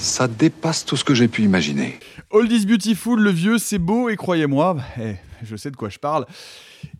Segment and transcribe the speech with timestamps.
[0.00, 1.98] Ça dépasse tout ce que j'ai pu imaginer.
[2.30, 5.98] Old is beautiful, le vieux c'est beau et croyez-moi, eh, je sais de quoi je
[5.98, 6.24] parle.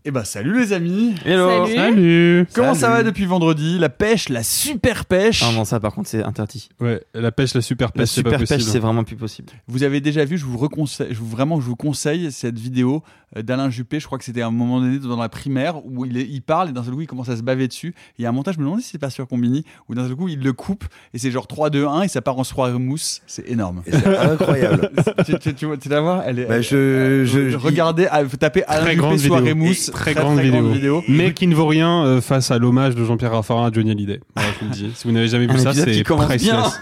[0.06, 2.92] Et bah salut les amis Hello Salut Comment ça Salut.
[2.94, 3.78] va depuis vendredi?
[3.78, 6.70] La pêche, la super pêche Ah non, ça par contre c'est interdit.
[6.80, 8.70] Ouais, la pêche, la super La pêche, c'est pas super pêche possible.
[8.72, 9.52] c'est vraiment plus possible.
[9.68, 13.02] Vous avez déjà vu, je vous reconseille, je vous, vraiment je vous conseille cette vidéo
[13.36, 16.06] euh, d'Alain Juppé, je crois que c'était à un moment donné dans la primaire où
[16.06, 17.94] il, est- il parle et d'un seul coup il commence à se baver dessus.
[18.18, 20.06] Il y a un montage, je me demande si c'est pas sur Combini, où d'un
[20.06, 22.44] seul coup il le coupe et c'est genre 3, 2, 1 et ça part en
[22.44, 23.20] soirée mousse.
[23.26, 23.82] C'est énorme.
[23.86, 24.90] Et C'est incroyable.
[25.26, 26.46] tu, tu, tu, vois- tu vas voir, elle est.
[26.46, 29.56] Bah, je- je- je- regardez, ah, tapez Alain Juppé grande soirée vidéo.
[29.66, 31.02] mousse, très, grande, vidéo.
[31.08, 34.20] Mais qui ne vaut rien euh, face à l'hommage de Jean-Pierre Raffarin à Johnny Hallyday.
[34.34, 34.92] Voilà, je vous le dis.
[34.94, 36.80] Si vous n'avez jamais vu ça, c'est priceless.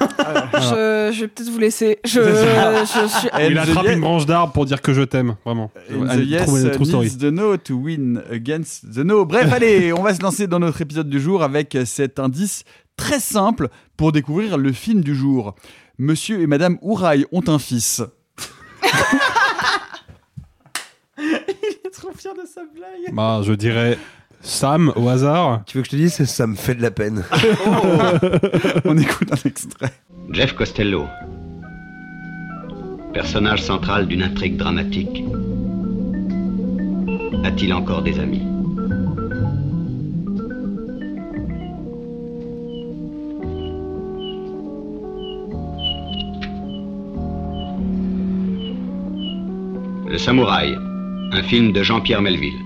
[0.54, 1.98] Je, je vais peut-être vous laisser.
[2.04, 3.28] Je, je suis.
[3.48, 5.70] Il the attrape yes- une branche d'arbre pour dire que je t'aime, vraiment.
[5.92, 7.10] And the yes true story.
[7.16, 9.24] the no to win against the no.
[9.24, 12.64] Bref, allez, on va se lancer dans notre épisode du jour avec cet indice
[12.96, 15.54] très simple pour découvrir le film du jour.
[15.98, 18.02] Monsieur et Madame Ouraille ont un fils.
[22.08, 23.14] Il est trop fier de sa blague.
[23.14, 23.98] Bah, je dirais
[24.40, 25.62] Sam au hasard.
[25.66, 27.24] Tu veux que je te dise Ça me fait de la peine.
[28.84, 29.92] On écoute un extrait.
[30.30, 31.06] Jeff Costello,
[33.12, 35.24] personnage central d'une intrigue dramatique,
[37.44, 38.42] a-t-il encore des amis?
[50.10, 50.76] Le Samouraï,
[51.32, 52.58] un film de Jean-Pierre Melville.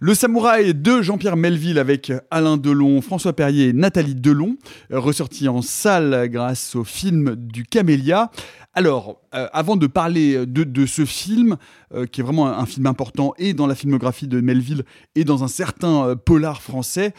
[0.00, 4.56] Le Samouraï de Jean-Pierre Melville avec Alain Delon, François Perrier et Nathalie Delon,
[4.90, 8.30] ressorti en salle grâce au film du Camélia.
[8.74, 11.56] Alors, euh, avant de parler de, ce film,
[11.94, 15.44] euh, qui est vraiment un, film important et dans la filmographie de Melville et dans
[15.44, 17.14] un certain euh, polar français,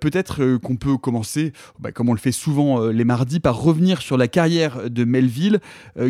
[0.00, 4.16] peut-être qu'on peut commencer, bah, comme on le fait souvent les mardis, par revenir sur
[4.16, 5.60] la carrière de Melville,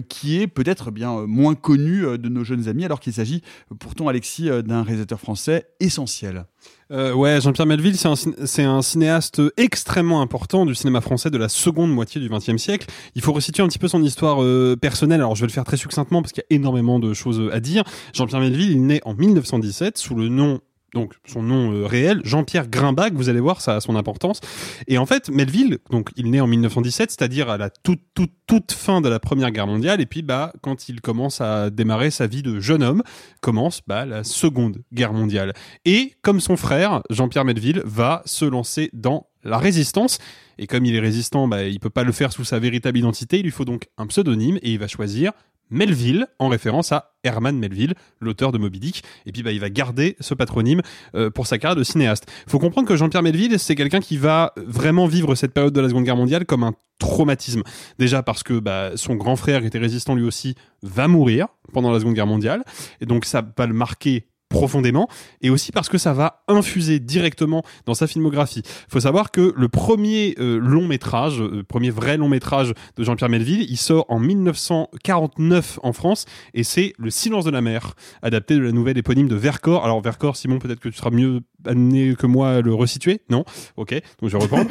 [0.09, 3.43] qui est peut-être bien euh, moins connue de nos jeunes amis, alors qu'il s'agit
[3.79, 6.45] pourtant, Alexis, d'un réalisateur français essentiel.
[6.91, 11.91] Euh, ouais, Jean-Pierre Melville, c'est un, cinéaste extrêmement important du cinéma français de la seconde
[11.91, 12.87] moitié du XXe siècle.
[13.15, 14.39] Il faut resituer un petit peu son histoire
[14.79, 15.21] personnelle.
[15.21, 17.85] Alors, vais le faire très succinctement parce qu'il y a énormément de choses à dire.
[18.15, 20.61] Jean-Pierre Melville, il naît en 1917 sous le nom
[20.95, 24.41] donc son nom euh, réel, Jean-Pierre Grimbach, vous allez voir, ça a son importance.
[24.89, 28.73] Et en fait, Melville, donc il naît en 1917, c'est-à-dire à la toute, toute, toute
[28.73, 32.27] fin de la Première Guerre mondiale, et puis bah, quand il commence à démarrer sa
[32.27, 33.03] vie de jeune homme,
[33.41, 35.55] commence bah, la Seconde Guerre mondiale.
[35.85, 40.19] Et comme son frère, Jean-Pierre Melville, va se lancer dans la résistance.
[40.59, 43.39] Et comme il est résistant, bah, il peut pas le faire sous sa véritable identité,
[43.39, 45.33] il lui faut donc un pseudonyme, et il va choisir
[45.73, 49.03] Melville, en référence à Herman Melville, l'auteur de Moby Dick.
[49.25, 50.83] Et puis bah, il va garder ce patronyme
[51.15, 52.31] euh, pour sa carrière de cinéaste.
[52.47, 55.89] faut comprendre que Jean-Pierre Melville, c'est quelqu'un qui va vraiment vivre cette période de la
[55.89, 57.63] Seconde Guerre mondiale comme un traumatisme.
[57.99, 61.91] Déjà parce que bah, son grand frère qui était résistant lui aussi, va mourir pendant
[61.91, 62.65] la Seconde Guerre mondiale.
[63.01, 65.09] Et donc ça va le marquer profondément
[65.41, 68.63] et aussi parce que ça va infuser directement dans sa filmographie.
[68.89, 73.29] faut savoir que le premier euh, long métrage, euh, premier vrai long métrage de Jean-Pierre
[73.31, 78.55] Melville, il sort en 1949 en France et c'est Le silence de la mer, adapté
[78.55, 79.85] de la nouvelle éponyme de Vercors.
[79.85, 83.45] Alors Vercors, Simon, peut-être que tu seras mieux amené que moi à le resituer Non?
[83.77, 84.65] Ok, donc je reprends.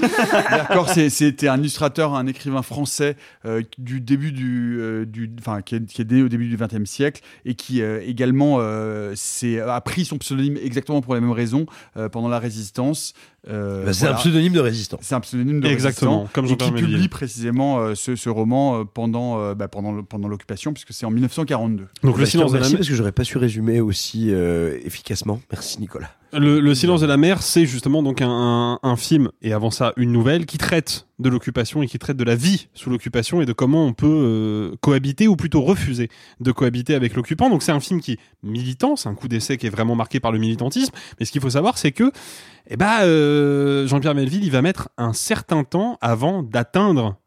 [0.93, 5.31] C'est- c'était un illustrateur, un écrivain français euh, du début du, euh, du
[5.65, 8.59] qui est, qui est né au début du XXe siècle et qui également
[9.15, 11.65] s'est- a pris son pseudonyme exactement pour les mêmes raisons
[11.97, 13.13] euh, pendant la Résistance.
[13.49, 14.99] Euh, Bah, c'est un pseudonyme de résistant.
[15.01, 18.81] C'est un pseudonyme de Exactement, résistant comme et qui publie précisément euh, ce, ce roman
[18.81, 21.87] euh, pendant euh, bah, pendant pendant l'occupation puisque c'est en 1942.
[22.03, 22.79] Donc le Bah, silence de la remercie mer.
[22.79, 25.41] parce que j'aurais pas su résumer aussi euh, efficacement.
[25.51, 26.11] Merci Nicolas.
[26.33, 29.69] Le, le silence de la mer, c'est justement donc un, un, un film et avant
[29.69, 33.41] ça une nouvelle qui traite de l'occupation et qui traite de la vie sous l'occupation
[33.41, 36.07] et de comment on peut euh, cohabiter ou plutôt refuser
[36.39, 37.49] de cohabiter avec l'occupant.
[37.49, 40.21] Donc c'est un film qui est militant, c'est un coup d'essai qui est vraiment marqué
[40.21, 40.93] par le militantisme.
[41.19, 42.11] Mais ce qu'il faut savoir, c'est que
[42.69, 47.17] eh ben, euh, Jean-Pierre Melville, il va mettre un certain temps avant d'atteindre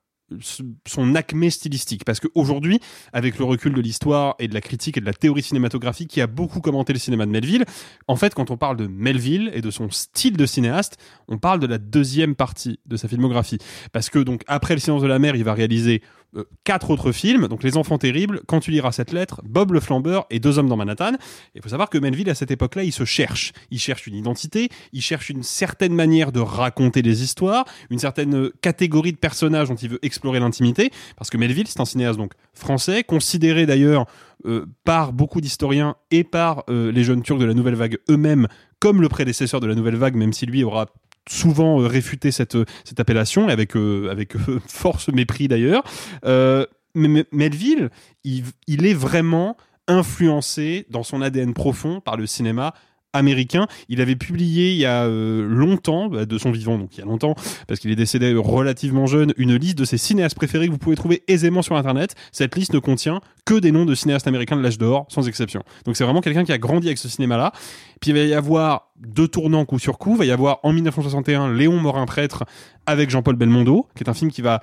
[0.86, 2.04] son acmé stylistique.
[2.04, 2.80] Parce qu'aujourd'hui
[3.12, 6.20] avec le recul de l'histoire et de la critique et de la théorie cinématographique qui
[6.20, 7.64] a beaucoup commenté le cinéma de Melville
[8.08, 10.96] en fait quand on parle de Melville et de son style de cinéaste
[11.28, 13.58] on parle de la deuxième partie de sa filmographie.
[13.92, 16.02] Parce que donc après le silence de la mer il va réaliser
[16.36, 19.80] euh, quatre autres films, donc Les Enfants Terribles, Quand tu liras cette lettre, Bob le
[19.80, 21.12] Flambeur et Deux Hommes dans Manhattan.
[21.54, 23.52] Il faut savoir que Melville, à cette époque-là, il se cherche.
[23.70, 28.50] Il cherche une identité, il cherche une certaine manière de raconter des histoires, une certaine
[28.60, 32.32] catégorie de personnages dont il veut explorer l'intimité, parce que Melville, c'est un cinéaste donc
[32.52, 34.06] français, considéré d'ailleurs
[34.46, 38.48] euh, par beaucoup d'historiens et par euh, les jeunes Turcs de la Nouvelle Vague eux-mêmes
[38.84, 40.84] comme le prédécesseur de la Nouvelle Vague, même si lui aura
[41.28, 45.82] souvent euh, réfuté cette, cette appellation, avec, euh, avec euh, force mépris d'ailleurs.
[46.24, 47.90] Euh, mais Melville,
[48.22, 49.56] il, il est vraiment
[49.88, 52.72] influencé dans son ADN profond par le cinéma
[53.14, 53.66] américain.
[53.88, 57.02] Il avait publié il y a euh, longtemps, bah, de son vivant, donc il y
[57.02, 57.34] a longtemps,
[57.66, 60.96] parce qu'il est décédé relativement jeune, une liste de ses cinéastes préférés que vous pouvez
[60.96, 62.14] trouver aisément sur Internet.
[62.32, 65.62] Cette liste ne contient que des noms de cinéastes américains de l'âge d'or, sans exception.
[65.86, 67.52] Donc c'est vraiment quelqu'un qui a grandi avec ce cinéma-là.
[68.00, 70.12] Puis il va y avoir deux tournants coup sur coup.
[70.12, 72.44] Il va y avoir en 1961 Léon Morin Prêtre
[72.86, 74.60] avec Jean-Paul Belmondo, qui est un film qui va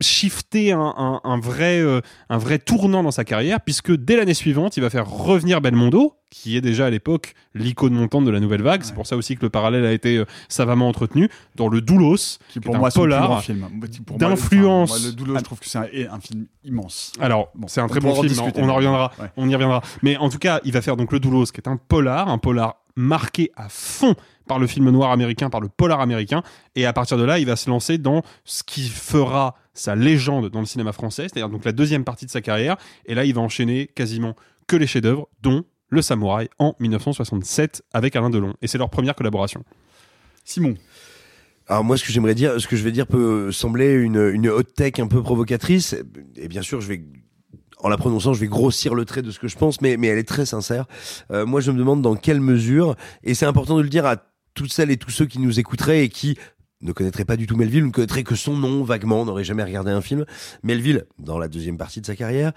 [0.00, 4.34] shifter un, un, un vrai, euh, un vrai tournant dans sa carrière, puisque dès l'année
[4.34, 8.38] suivante, il va faire revenir Belmondo, qui est déjà à l'époque l'icône montante de la
[8.38, 8.82] nouvelle vague.
[8.84, 12.38] C'est pour ça aussi que le parallèle a été euh, savamment entretenu dans le Doulos,
[12.50, 13.42] qui, pour est moi un polar
[14.16, 15.04] d'influence.
[15.06, 17.12] le Doulos, je trouve que c'est un, un film immense.
[17.20, 19.30] Alors, Bon, c'est un très bon film, discuter, on en reviendra, Ouais.
[19.36, 19.82] on y reviendra.
[20.02, 22.38] Mais en tout cas, il va faire donc le Doulos, qui est un polar, un
[22.38, 24.14] polar marqué à fond
[24.46, 26.42] par le film noir américain, par le polar américain,
[26.74, 30.50] et à partir de là, il va se lancer dans ce qui fera sa légende
[30.50, 33.34] dans le cinéma français, c'est-à-dire donc la deuxième partie de sa carrière, et là, il
[33.34, 34.34] va enchaîner quasiment
[34.66, 39.14] que les chefs-d'œuvre, dont Le Samouraï en 1967 avec Alain Delon, et c'est leur première
[39.14, 39.64] collaboration.
[40.44, 40.74] Simon.
[41.68, 44.48] Alors moi, ce que j'aimerais dire, ce que je vais dire peut sembler une, une
[44.48, 45.94] hot tech un peu provocatrice.
[46.36, 47.02] Et bien sûr, je vais
[47.80, 50.08] en la prononçant, je vais grossir le trait de ce que je pense, mais, mais
[50.08, 50.86] elle est très sincère.
[51.30, 54.16] Euh, moi, je me demande dans quelle mesure, et c'est important de le dire à
[54.54, 56.36] toutes celles et tous ceux qui nous écouteraient et qui
[56.80, 59.90] ne connaîtraient pas du tout Melville, ne connaîtraient que son nom vaguement, n'auraient jamais regardé
[59.90, 60.24] un film.
[60.62, 62.52] Melville, dans la deuxième partie de sa carrière,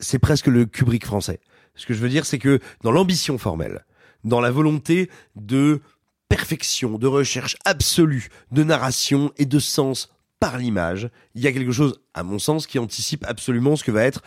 [0.00, 1.40] c'est presque le Kubrick français.
[1.74, 3.84] Ce que je veux dire, c'est que dans l'ambition formelle,
[4.24, 5.80] dans la volonté de
[6.28, 10.10] perfection, de recherche absolue, de narration et de sens
[10.42, 13.92] par l'image, il y a quelque chose, à mon sens, qui anticipe absolument ce que
[13.92, 14.22] va être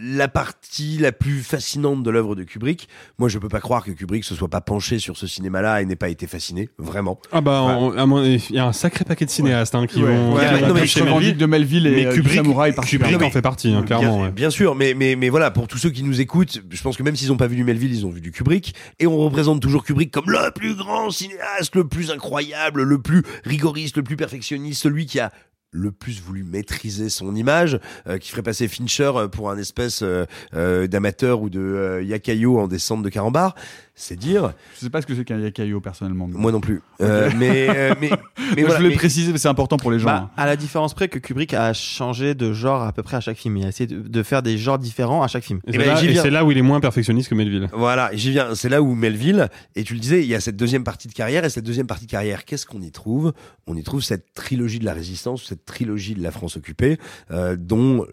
[0.00, 2.88] la partie la plus fascinante de l'œuvre de Kubrick.
[3.18, 5.86] Moi, je peux pas croire que Kubrick se soit pas penché sur ce cinéma-là et
[5.86, 7.18] n'ait pas été fasciné, vraiment.
[7.32, 10.00] Ah bah, en- à mon- il y a un sacré paquet de cinéastes hein, qui
[10.00, 11.36] Ouais, vont non, mais je Melville.
[11.36, 13.12] de Melville et, mais euh, Kubrick, Samouraï particulièrement.
[13.18, 14.16] Kubrick en fait partie, hein, clairement.
[14.18, 14.30] Bien, ouais.
[14.30, 17.02] bien sûr, mais, mais, mais voilà, pour tous ceux qui nous écoutent, je pense que
[17.02, 18.74] même s'ils n'ont pas vu du Melville, ils ont vu du Kubrick.
[19.00, 23.22] Et on représente toujours Kubrick comme le plus grand cinéaste, le plus incroyable, le plus
[23.44, 25.32] rigoriste, le plus perfectionniste, celui qui a
[25.70, 27.78] le plus voulu maîtriser son image,
[28.08, 30.24] euh, qui ferait passer Fincher euh, pour un espèce euh,
[30.54, 33.54] euh, d'amateur ou de euh, yakayo en descente de carambar.
[34.00, 34.52] C'est dire.
[34.76, 36.28] Je sais pas ce que c'est qu'un yakayo personnellement.
[36.28, 36.80] Moi non plus.
[37.00, 38.10] Euh, mais, euh, mais,
[38.54, 40.06] mais Moi, voilà, je voulais mais- préciser, mais c'est important pour les gens.
[40.06, 40.30] Bah, hein.
[40.36, 43.36] à la différence près que Kubrick a changé de genre à peu près à chaque
[43.36, 43.56] film.
[43.56, 45.58] Il a essayé de, de faire des genres différents à chaque film.
[45.66, 47.68] Et c'est ben, et c'est là où il est moins perfectionniste que Melville.
[47.72, 48.54] Voilà, j'y viens.
[48.54, 51.12] C'est là où Melville, et tu le disais, il y a cette deuxième partie de
[51.12, 53.32] carrière, et cette deuxième partie de carrière, qu'est-ce qu'on y trouve?
[53.66, 56.98] On y trouve cette trilogie de la résistance, cette trilogie de la France occupée,
[57.30, 58.06] euh, dont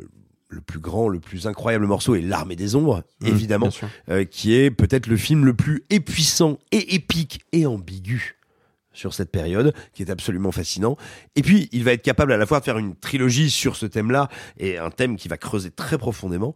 [0.50, 3.70] le plus grand, le plus incroyable morceau est L'Armée des Ombres, Mmh, évidemment,
[4.10, 8.38] euh, qui est peut-être le film le plus épuisant et épique et ambigu
[8.94, 10.98] sur cette période, qui est absolument fascinant.
[11.36, 13.86] Et puis, il va être capable à la fois de faire une trilogie sur ce
[13.86, 16.56] thème-là, et un thème qui va creuser très profondément,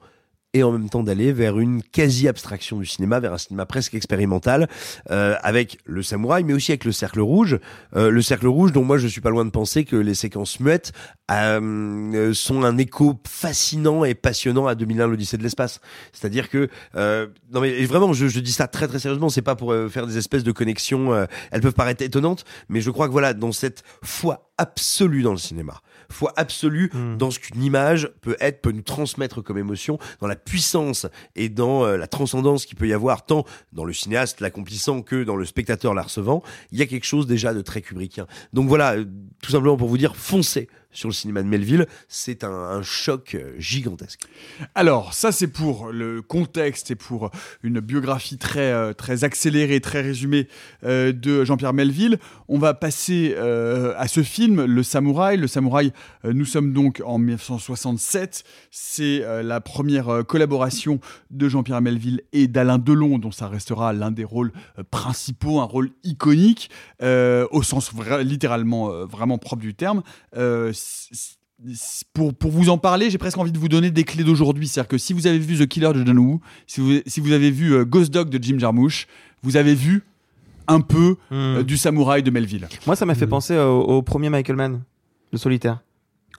[0.53, 4.67] et en même temps d'aller vers une quasi-abstraction du cinéma, vers un cinéma presque expérimental,
[5.11, 7.59] euh, avec le samouraï, mais aussi avec le cercle rouge.
[7.95, 10.59] Euh, le cercle rouge, dont moi je suis pas loin de penser que les séquences
[10.59, 10.91] muettes
[11.31, 15.79] euh, sont un écho fascinant et passionnant à 2001 l'Odyssée de l'espace.
[16.13, 19.29] C'est-à-dire que euh, non mais vraiment, je, je dis ça très très sérieusement.
[19.29, 21.13] C'est pas pour euh, faire des espèces de connexions.
[21.13, 25.31] euh, elles peuvent paraître étonnantes, mais je crois que voilà, dans cette foi absolue dans
[25.31, 29.99] le cinéma, foi absolue dans ce qu'une image peut être, peut nous transmettre comme émotion,
[30.19, 33.93] dans la puissance et dans euh, la transcendance qu'il peut y avoir tant dans le
[33.93, 37.61] cinéaste l'accomplissant que dans le spectateur la recevant, il y a quelque chose déjà de
[37.61, 38.27] très kubrickien.
[38.53, 39.05] Donc voilà, euh,
[39.41, 43.53] tout simplement pour vous dire, foncez sur le cinéma de Melville, c'est un, choc euh,
[43.58, 44.22] gigantesque.
[44.74, 47.29] Alors, ça c'est pour le contexte et pour
[47.62, 50.48] une biographie très, euh, très accélérée, très résumée
[50.84, 52.19] euh, de Jean-Pierre Melville.
[52.48, 55.38] On va passer à ce film, Le Samouraï.
[55.38, 55.93] Le Samouraï,
[56.24, 58.43] nous sommes donc en 1967.
[58.72, 64.24] C'est la première collaboration de Jean-Pierre Melville et d'Alain Delon, dont ça restera l'un des
[64.24, 64.51] rôles
[64.89, 67.91] principaux, un rôle iconique, au sens
[68.22, 70.01] littéralement vraiment propre du terme.
[72.13, 74.67] Pour, pour vous en parler, j'ai presque envie de vous donner des clés d'aujourd'hui.
[74.67, 77.33] C'est-à-dire que si vous avez vu The Killer de John Woo, si vous, si vous
[77.33, 79.07] avez vu euh, Ghost Dog de Jim Jarmusch,
[79.43, 80.03] vous avez vu
[80.67, 82.67] un peu euh, du samouraï de Melville.
[82.86, 84.81] Moi, ça m'a fait penser au, au premier Michael Mann,
[85.33, 85.81] le solitaire.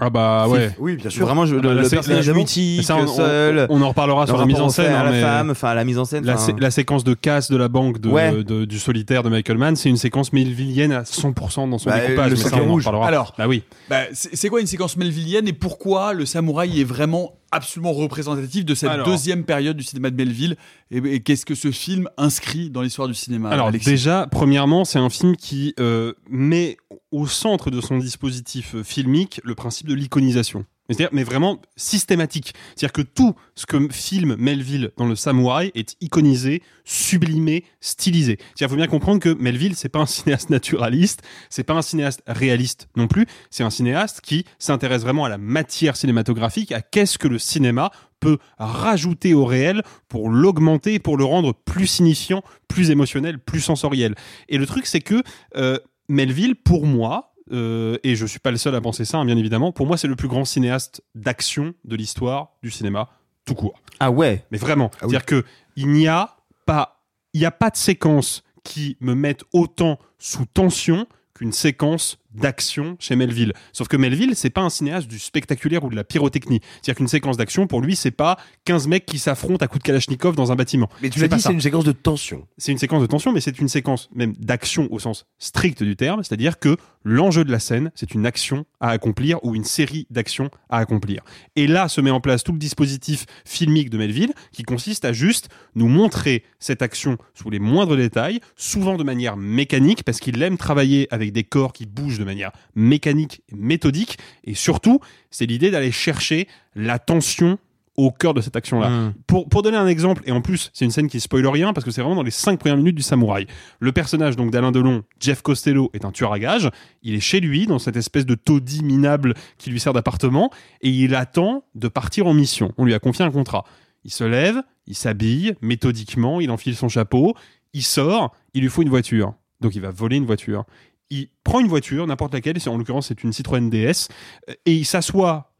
[0.00, 0.71] Ah bah ouais.
[0.78, 1.26] Oui, bien sûr.
[1.26, 3.66] Vraiment, je, Ah bah le, le personnage mythique, Ça, on- seul.
[3.69, 5.99] on en reparlera sur la mise en scène, à la mais- femme, enfin la mise
[5.99, 6.25] en scène.
[6.25, 8.42] La, sé- la séquence de casse de la banque de, Ouais.
[8.42, 12.00] de- du solitaire de Michael Mann, c'est une séquence melvillienne à 100% dans son Bah,
[12.00, 12.30] découpage.
[12.30, 12.83] le mais ça, sac on en rouge.
[12.87, 13.07] reparlera.
[13.09, 13.62] Alors, bah oui.
[13.90, 18.64] Bah, c'est c'est quoi une séquence melvillienne et pourquoi le samouraï est vraiment absolument représentatif
[18.64, 19.07] de cette Alors.
[19.07, 20.57] deuxième période du cinéma de Melville
[20.90, 23.88] et, et qu'est-ce que ce film inscrit dans l'histoire du cinéma Alors Alexis?
[23.90, 26.76] déjà, premièrement, c'est un film qui euh, met
[27.11, 30.64] au centre de son dispositif euh, filmique le principe de l'iconisation.
[30.90, 32.52] C'est-à-dire, mais vraiment systématique.
[32.75, 38.38] C'est-à-dire que tout ce que filme Melville dans le Samouraï est iconisé, sublimé, stylisé.
[38.38, 42.23] C'est-à-dire, faut bien comprendre que Melville, c'est pas un cinéaste naturaliste, c'est pas un cinéaste
[42.26, 43.26] réaliste non plus.
[43.50, 47.92] C'est un cinéaste qui s'intéresse vraiment à la matière cinématographique, à qu'est-ce que le cinéma
[48.18, 54.14] peut rajouter au réel pour l'augmenter, pour le rendre plus signifiant, plus émotionnel, plus sensoriel.
[54.49, 55.23] Et le truc, c'est que
[55.56, 55.78] euh,
[56.09, 59.37] Melville, pour moi, euh, et je suis pas le seul à penser ça, hein, bien
[59.37, 63.09] évidemment, pour moi, c'est le plus grand cinéaste d'action de l'histoire du cinéma
[63.45, 63.80] tout court.
[63.99, 64.45] Ah ouais.
[64.50, 65.45] Mais vraiment, c'est-à-dire que
[65.76, 67.02] il n'y a pas,
[67.33, 72.96] il n'y a pas de séquence qui me mette autant sous tension qu'une séquence d'action
[72.99, 73.52] chez Melville.
[73.72, 76.60] Sauf que Melville, c'est pas un cinéaste du spectaculaire ou de la pyrotechnie.
[76.75, 79.87] C'est-à-dire qu'une séquence d'action, pour lui, c'est pas 15 mecs qui s'affrontent à coups de
[79.87, 80.88] Kalachnikov dans un bâtiment.
[81.02, 82.46] Mais tu l'as dit, c'est une séquence de tension.
[82.58, 85.96] C'est une séquence de tension, mais c'est une séquence même d'action au sens strict du
[85.96, 90.06] terme, c'est-à-dire que l'enjeu de la scène, c'est une action à accomplir ou une série
[90.10, 91.22] d'actions à accomplir.
[91.56, 95.12] Et là se met en place tout le dispositif filmique de Melville, qui consiste à
[95.12, 100.40] juste nous montrer cette action sous les moindres détails, souvent de manière mécanique, parce qu'il
[100.42, 105.00] aime travailler avec des corps qui bougent de manière mécanique et méthodique, et surtout,
[105.30, 106.46] c'est l'idée d'aller chercher
[106.76, 107.58] la tension
[107.96, 108.88] au cœur de cette action-là.
[108.88, 109.14] Mm.
[109.26, 111.84] Pour, pour donner un exemple, et en plus, c'est une scène qui spoil rien parce
[111.84, 113.46] que c'est vraiment dans les cinq premières minutes du samouraï.
[113.78, 116.70] Le personnage donc d'Alain Delon, Jeff Costello, est un tueur à gages.
[117.02, 120.50] Il est chez lui, dans cette espèce de taudis minable qui lui sert d'appartement,
[120.80, 122.72] et il attend de partir en mission.
[122.78, 123.64] On lui a confié un contrat.
[124.04, 127.34] Il se lève, il s'habille méthodiquement, il enfile son chapeau,
[127.74, 129.34] il sort, il lui faut une voiture.
[129.60, 130.64] Donc il va voler une voiture.
[131.10, 134.08] Il prend une voiture, n'importe laquelle, en l'occurrence c'est une Citroën DS,
[134.48, 135.50] euh, et il s'assoit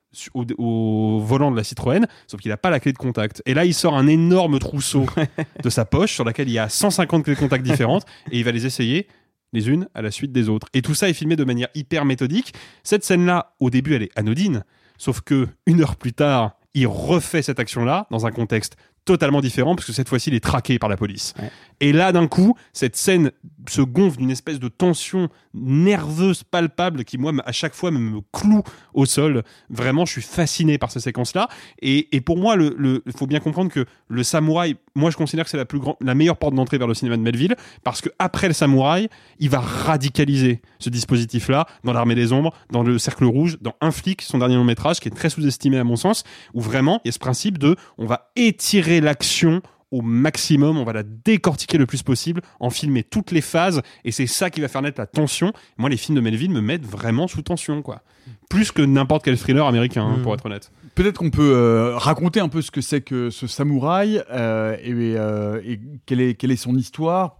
[0.59, 3.43] au volant de la Citroën, sauf qu'il n'a pas la clé de contact.
[3.47, 5.07] Et là, il sort un énorme trousseau
[5.63, 8.45] de sa poche sur laquelle il y a 150 clés de contact différentes et il
[8.45, 9.07] va les essayer
[9.53, 10.69] les unes à la suite des autres.
[10.75, 12.55] Et tout ça est filmé de manière hyper méthodique.
[12.83, 14.65] Cette scène-là, au début, elle est anodine,
[14.99, 18.77] sauf que une heure plus tard, il refait cette action-là dans un contexte
[19.11, 21.35] totalement différent parce que cette fois-ci, il est traqué par la police.
[21.81, 23.33] Et là, d'un coup, cette scène
[23.69, 28.63] se gonfle d'une espèce de tension nerveuse palpable qui, moi, à chaque fois, me, cloue
[28.95, 29.43] au sol.
[29.69, 31.49] Vraiment, je suis fasciné par ces séquences-là.
[31.83, 35.45] Et, et pour moi, il le, faut bien comprendre que le samouraï, moi, je considère
[35.45, 38.01] que c'est la, plus grande, la meilleure porte d'entrée vers le cinéma de Melville parce
[38.01, 42.99] que après le samouraï, il va radicaliser ce dispositif-là dans l'armée des ombres, dans le
[42.99, 45.97] cercle rouge, dans Un flic, son dernier long métrage, qui est très sous-estimé à mon
[45.97, 46.25] sens,
[46.55, 50.85] où vraiment, il y a ce principe de on va étirer l'action au maximum, on
[50.85, 54.61] va la décortiquer le plus possible, en filmer toutes les phases, et c'est ça qui
[54.61, 55.53] va faire naître la tension.
[55.79, 58.03] Moi, les films de Melville me mettent vraiment sous tension, quoi.
[58.49, 60.23] Plus que n'importe quel thriller américain, hein, Mm.
[60.23, 60.71] pour être honnête.
[60.95, 64.93] Peut-être qu'on peut euh, raconter un peu ce que c'est que ce samouraï euh, et,
[65.17, 67.39] euh, et quelle, est, quelle est son histoire.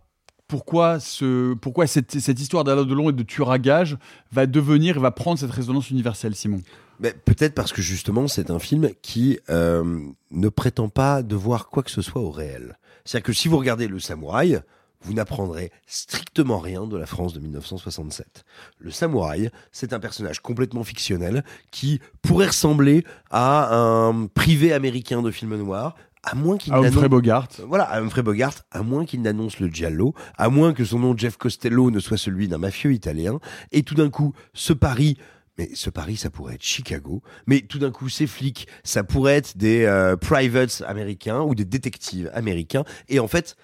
[0.49, 3.97] Pourquoi, ce, pourquoi cette, cette histoire d'Alain Delon et de tueur à gages
[4.33, 6.59] va devenir, va prendre cette résonance universelle, Simon?
[7.01, 11.83] Mais peut-être parce que justement, c'est un film qui euh, ne prétend pas devoir quoi
[11.83, 12.77] que ce soit au réel.
[13.05, 14.61] C'est-à-dire que si vous regardez Le Samouraï,
[15.03, 18.45] vous n'apprendrez strictement rien de la France de 1967.
[18.79, 25.31] Le samouraï, c'est un personnage complètement fictionnel qui pourrait ressembler à un privé américain de
[25.31, 27.49] film noir, à moins qu'il n'annonce- Bogart.
[27.67, 31.17] Voilà, à Humphrey Bogart, à moins qu'il n'annonce le giallo, à moins que son nom
[31.17, 33.41] Jeff Costello ne soit celui d'un mafieux italien,
[33.73, 35.17] et tout d'un coup, ce Paris
[35.61, 37.23] mais ce Paris, ça pourrait être Chicago.
[37.47, 41.67] Mais tout d'un coup, ces flics, ça pourrait être des euh, privates américains ou des
[41.67, 42.85] détectives américains.
[43.11, 43.57] Et en fait,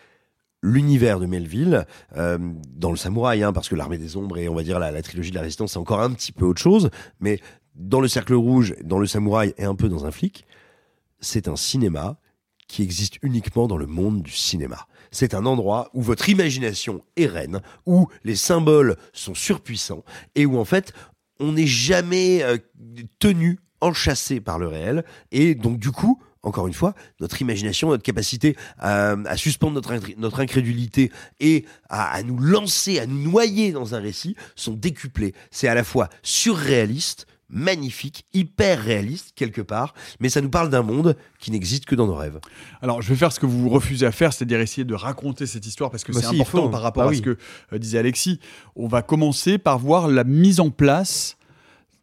[0.62, 1.86] l'univers de Melville,
[2.18, 2.36] euh,
[2.68, 5.00] dans le samouraï, hein, parce que l'armée des ombres et on va dire la, la
[5.00, 6.90] trilogie de la résistance, c'est encore un petit peu autre chose.
[7.18, 7.40] Mais
[7.74, 10.44] dans le cercle rouge, dans le samouraï et un peu dans un flic,
[11.20, 12.18] c'est un cinéma
[12.68, 14.86] qui existe uniquement dans le monde du cinéma.
[15.10, 20.58] C'est un endroit où votre imagination est reine, où les symboles sont surpuissants et où
[20.58, 20.92] en fait
[21.40, 22.58] on n'est jamais euh,
[23.18, 25.04] tenu, enchâssé par le réel.
[25.32, 30.14] Et donc du coup, encore une fois, notre imagination, notre capacité à, suspendre notre, incr-
[30.16, 35.34] notre incrédulité et à nous lancer, à nous noyer dans un récit sont décuplés.
[35.50, 40.82] C'est à la fois surréaliste, magnifique, hyper réaliste quelque part, mais ça nous parle d'un
[40.82, 42.40] monde qui n'existe que dans nos rêves.
[42.82, 45.66] Alors, je vais faire ce que vous refusez à faire, c'est-à-dire essayer de raconter cette
[45.66, 46.68] histoire parce que Bah c'est si, important faut.
[46.70, 47.18] par rapport Bah à oui.
[47.18, 47.36] ce que
[47.72, 48.40] euh, disait Alexis.
[48.74, 51.36] On va commencer par voir la mise en place,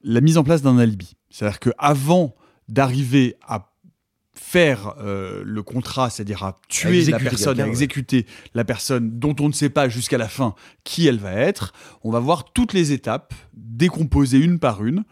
[0.04, 1.14] la mise en place d'un alibi.
[1.30, 2.36] C'est-à-dire que avant
[2.70, 3.70] d'arriver à
[4.36, 7.70] faire euh, le contrat, c'est-à-dire à tuer la exécuter personne, à ouais.
[7.70, 11.72] exécuter la personne dont on ne sait pas jusqu'à la fin qui elle va être,
[12.04, 15.04] on va voir toutes les étapes décomposées une par une,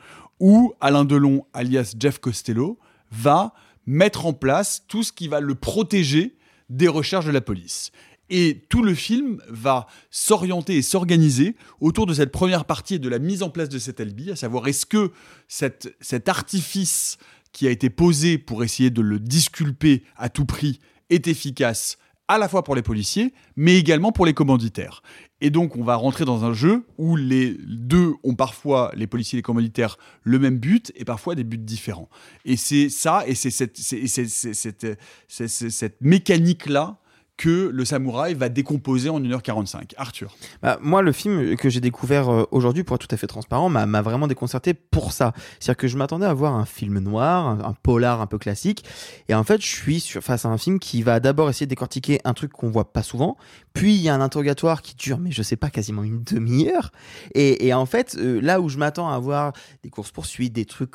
[0.42, 2.80] où Alain Delon, alias Jeff Costello,
[3.12, 3.54] va
[3.86, 6.36] mettre en place tout ce qui va le protéger
[6.70, 7.92] des recherches de la police.
[8.30, 13.10] Et tout le film va s'orienter et s'organiser autour de cette première partie et de
[13.10, 15.12] la mise en place de cet alibi, à savoir est-ce que
[15.48, 17.18] cet artifice
[17.52, 20.80] qui a été posé pour essayer de le disculper à tout prix
[21.10, 21.98] est efficace
[22.32, 25.04] à la fois pour les policiers, mais également pour les commanditaires.
[25.42, 29.36] Et donc, on va rentrer dans un jeu où les deux ont parfois, les policiers
[29.36, 32.08] et les commanditaires, le même but et parfois des buts différents.
[32.46, 37.01] Et c'est ça, et c'est cette, c'est cette mécanique-là
[37.42, 39.94] que le samouraï va décomposer en 1h45.
[39.98, 40.36] Arthur.
[40.62, 43.68] Bah, moi, le film que j'ai découvert euh, aujourd'hui, pour être tout à fait transparent,
[43.68, 45.34] m'a vraiment déconcerté pour ça.
[45.60, 48.86] C'est-à-dire que je m'attendais à voir un film noir, un, polar un peu classique,
[49.28, 51.72] et en fait, je suis sur, face à un film qui va d'abord essayer de
[51.72, 53.38] décortiquer un truc qu'on voit pas souvent,
[53.74, 56.92] puis il y a un interrogatoire qui dure, mais je sais pas, quasiment une demi-heure,
[57.34, 60.66] et, et en fait, euh, là où je m'attends à voir des courses poursuites, des
[60.66, 60.94] trucs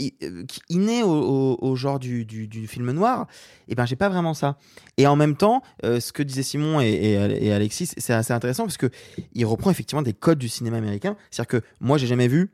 [0.00, 2.26] euh, qui innés au, au- au genre du,
[2.68, 3.26] film noir,
[3.68, 4.56] et ben j'ai pas vraiment ça.
[4.96, 8.76] Et en même temps, euh, ce que disaient Simon et, Alexis, c'est assez intéressant parce
[8.76, 8.90] que
[9.34, 11.16] il reprend effectivement des codes du cinéma américain.
[11.30, 12.50] C'est-à-dire que moi, j'ai jamais vu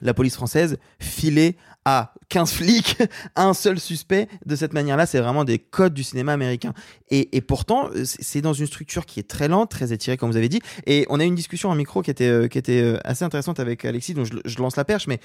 [0.00, 2.96] la police française filer à 15 flics
[3.34, 5.06] un seul suspect de cette manière-là.
[5.06, 6.72] C'est vraiment des codes du cinéma américain.
[7.10, 10.48] Et, pourtant, c'est dans une structure qui est très lente, très étirée, comme vous avez
[10.48, 10.60] dit.
[10.86, 13.58] Et on a eu une discussion en micro qui était, qui était euh, assez intéressante
[13.58, 15.06] avec Alexis, donc je, je lance la perche.
[15.08, 15.18] Mais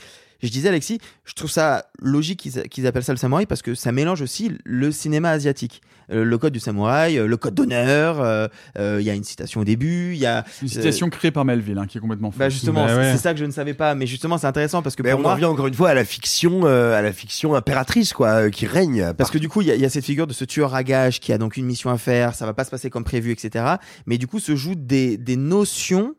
[0.48, 3.76] je disais, Alexis, je trouve ça logique qu'ils qu'ils appellent ça le samouraï parce que
[3.76, 5.82] ça mélange aussi le cinéma asiatique.
[6.12, 9.24] Euh, le code du samouraï, euh, le code d'honneur, euh, euh, il y a une
[9.24, 10.44] citation au début, il y a...
[10.62, 12.40] Une citation créée par Melville, hein, qui est complètement fausse.
[12.40, 13.12] Bah justement, Bah c'est ouais.
[13.14, 15.22] c'est ça que je ne savais pas, mais justement c'est intéressant parce que Mais pour
[15.22, 18.28] on moi, revient encore une fois à la fiction, euh, à la fiction impératrice, quoi,
[18.28, 19.14] euh, qui règne.
[19.18, 20.76] Parce que du coup, il y, a- il y a cette figure de ce tueur
[20.76, 23.06] à gages qui a donc une mission à faire, ça va pas se passer comme
[23.06, 23.64] prévu, etc.
[24.06, 26.16] Mais du coup, se jouent des, des notions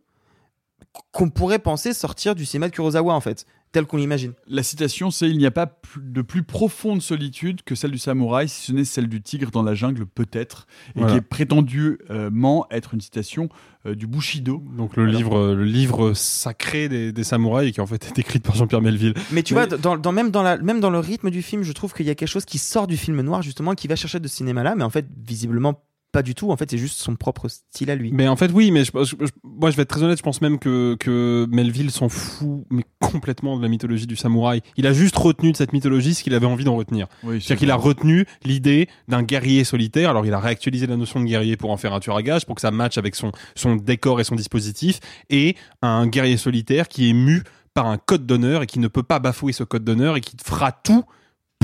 [1.13, 4.33] qu'on pourrait penser sortir du cinéma de Kurosawa, en fait, tel qu'on l'imagine.
[4.47, 7.99] La citation, c'est Il n'y a pas plus- de plus profonde solitude que celle du
[7.99, 11.13] samouraï, si ce n'est celle du tigre dans la jungle, peut-être, et Voilà.
[11.13, 13.49] qui est prétendument être une citation
[13.87, 14.63] euh, du Bushido.
[14.77, 18.55] Donc le livre, le livre sacré des, des samouraïs qui en fait est écrit par
[18.55, 19.15] Jean-Pierre Melville.
[19.33, 21.73] Mais tu vois, dans, dans- même, dans la, même dans le rythme du film, je
[21.73, 24.21] trouve qu'il y a quelque chose qui sort du film noir, justement, qui va chercher
[24.21, 25.83] de ce cinéma-là, mais en fait, visiblement,
[26.15, 26.51] pas du tout.
[26.51, 28.11] En fait, c'est juste son propre style à lui.
[28.13, 30.23] Mais en fait, oui, mais je, je- je- moi, je vais être très honnête, je
[30.23, 34.63] pense même que, que Melville s'en fout, mais complètement de la mythologie du samouraï.
[34.77, 37.09] Il a juste retenu de cette mythologie ce qu'il avait envie d'en retenir.
[37.25, 40.09] Oui, C'est-à-dire qu'il a retenu l'idée d'un guerrier solitaire.
[40.11, 42.47] Alors, il a réactualisé la notion de guerrier pour en faire un tueur à gages,
[42.47, 45.01] pour que ça matche avec son, son décor et son dispositif,
[45.31, 47.43] et un guerrier solitaire qui est mu
[47.75, 50.37] par un code d'honneur et qui ne peut pas bafouer ce code d'honneur et qui
[50.45, 51.03] fera tout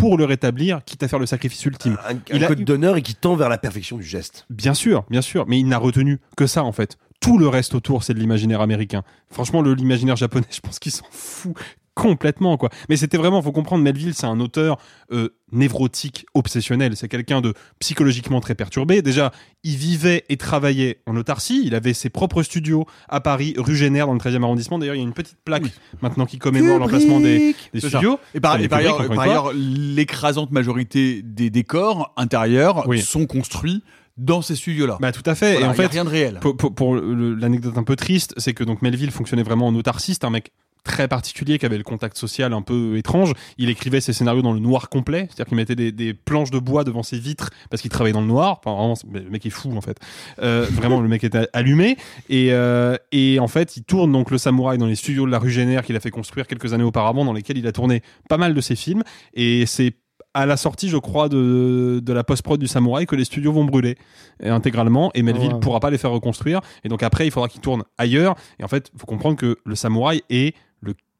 [0.01, 1.97] pour le rétablir, quitte à faire le sacrifice ultime.
[2.09, 4.47] Un, a- code d'honneur et qui tend vers la perfection du geste.
[4.51, 6.97] Bien sûr, bien sûr, mais il n'a retenu que ça en fait.
[7.21, 9.03] Tout le reste autour, c'est de l'imaginaire américain.
[9.31, 11.55] Franchement, le l'imaginaire japonais, je pense qu'il s'en fout
[12.01, 12.71] complètement quoi.
[12.89, 14.79] Mais c'était vraiment, faut comprendre, Melville, c'est un auteur
[15.13, 16.97] euh, névrotique, obsessionnel.
[16.97, 19.03] C'est quelqu'un de psychologiquement très perturbé.
[19.03, 19.33] Déjà,
[19.65, 21.63] il vivait et travaillait en autarcie.
[21.65, 24.79] Il avait ses propres studios à Paris, rue Génère, dans le 13e arrondissement.
[24.79, 25.65] D'ailleurs, il y a une petite plaque
[26.03, 27.89] maintenant qui commémore l'emplacement des, des C'est ça.
[27.99, 28.19] studios.
[28.35, 33.01] Et par, et ailleurs, par l'écrasante majorité des décors intérieurs Oui.
[33.03, 33.83] sont construits
[34.17, 34.99] dans ces studios-là.
[35.01, 35.53] Bah tout à fait.
[35.53, 36.39] Voilà, et en il y a fait, rien de réel.
[36.41, 40.13] Pour, pour- l'anecdote un peu triste, c'est que donc Melville fonctionnait vraiment en autarcie.
[40.15, 40.53] C'est un mec
[40.85, 43.33] très particulier qui avait le contact social un peu étrange.
[43.59, 46.59] Il écrivait ses scénarios dans le noir complet, c'est-à-dire qu'il mettait des, des planches de
[46.59, 48.61] bois devant ses vitres parce qu'il travaillait dans le noir.
[48.65, 49.99] Enfin, vraiment, le mec est fou en fait.
[50.43, 51.97] Euh, vraiment, le mec était allumé
[52.29, 55.39] et, euh, et en fait, il tourne donc le samouraï dans les studios de la
[55.39, 58.37] rue Génère qu'il a fait construire quelques années auparavant, dans lesquels il a tourné pas
[58.37, 59.03] mal de ses films.
[59.35, 59.95] Et c'est
[60.35, 63.65] à la sortie, je crois, de, de la post-prod du Samouraï que les studios vont
[63.65, 63.97] brûler
[64.45, 65.61] euh, intégralement et Melville Oh, wow.
[65.61, 66.61] pourra pas les faire reconstruire.
[66.85, 68.37] Et donc après, il faudra qu'il tourne ailleurs.
[68.59, 70.55] Et en fait, il faut comprendre que le Samouraï est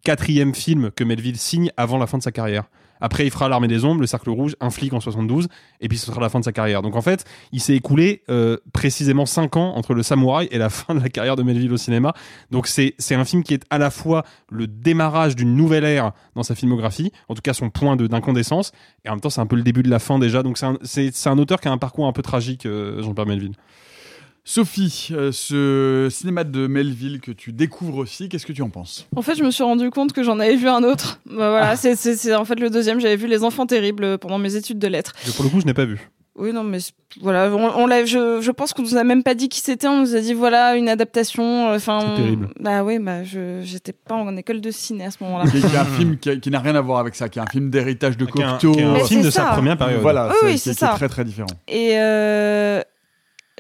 [0.05, 2.65] quatrième film que Melville signe avant la fin de sa carrière.
[3.03, 5.49] Après, il fera L'Armée des Ombres, Le Cercle Rouge, Un flic en 72,
[5.81, 6.83] et puis ce sera la fin de sa carrière.
[6.83, 10.69] Donc en fait, il s'est écoulé euh, précisément 5 ans entre Le Samouraï et la
[10.69, 12.13] fin de la carrière de Melville au cinéma.
[12.51, 16.43] Donc c'est un film qui est à la fois le démarrage d'une nouvelle ère dans
[16.43, 18.73] sa filmographie, en tout cas son point de- d'incandescence,
[19.07, 20.43] et en même temps c'est un peu le début de la fin déjà.
[20.43, 23.55] Donc c'est un, un auteur qui a un parcours un peu tragique, euh, Jean-Pierre Melville.
[24.45, 29.07] Sophie, euh, ce cinéma de Melville que tu découvres aussi, qu'est-ce que tu en penses?
[29.15, 31.21] En fait, je me suis rendu compte que j'en avais vu un autre.
[31.27, 33.01] Bah, voilà, c'est- c'est en fait le deuxième.
[33.01, 35.13] J'avais vu Les Enfants Terribles pendant mes études de lettres.
[35.29, 36.11] Et pour le coup, je n'ai pas vu.
[36.37, 36.79] Oui, non, mais
[37.21, 39.89] voilà, on, on l'a- je, je pense qu'on nous a même pas dit qui c'était.
[39.89, 41.69] On nous a dit voilà une adaptation.
[41.69, 42.49] euh, Enfin, C'est terrible.
[42.59, 45.51] Bah oui, bah je j'étais pas en école de ciné à ce moment-là.
[45.51, 47.43] Qui est- qui est un film qui, n'a rien à voir avec ça, qui est
[47.43, 48.73] un film d'héritage de un- Cocteau.
[48.79, 50.01] un Mais film c'est de sa première période.
[50.01, 51.49] Voilà, Oui, c'est oui, très très différent.
[51.69, 52.81] Et euh,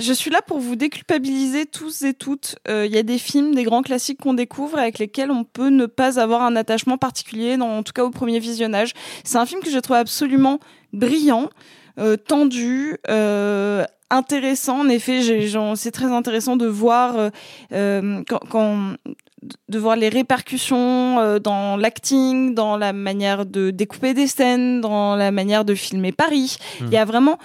[0.01, 2.57] je suis là pour vous déculpabiliser tous et toutes.
[2.69, 5.45] Euh, Il y a des films, des grands classiques qu'on découvre et avec lesquels on
[5.45, 8.93] peut ne pas avoir un attachement particulier, dans, en tout cas au premier visionnage.
[9.25, 10.59] C'est un film que j'ai trouvé absolument
[10.93, 11.49] brillant,
[11.99, 12.97] euh, tendu.
[13.09, 15.21] Euh, intéressant en effet
[15.77, 17.31] c'est très intéressant de voir
[17.71, 18.95] quand, quand-
[19.69, 25.31] de voir les répercussions dans l'acting, dans la manière de découper des scènes, dans la
[25.31, 26.57] manière de filmer Paris.
[26.81, 26.87] Hmm.
[26.87, 27.39] Il y a vraiment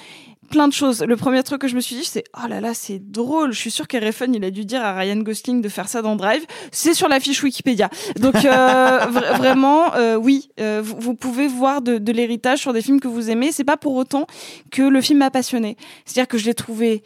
[0.50, 1.02] plein de choses.
[1.04, 3.52] Le premier truc que je me suis dit, c'est oh là là, c'est drôle.
[3.54, 6.16] Je suis sûr qu'Erefen, il a dû dire à Ryan Gosling de faire ça dans
[6.16, 6.46] Drive.
[6.72, 7.90] C'est sur la fiche Wikipédia.
[8.20, 12.74] Donc euh, vra- vraiment, euh, oui, euh, vous, vous pouvez voir de, de l'héritage sur
[12.74, 13.52] des films que vous aimez.
[13.52, 14.26] C'est pas pour autant
[14.72, 15.78] que le film m'a passionné.
[16.06, 17.04] C'est-à-dire que je l'ai trouvé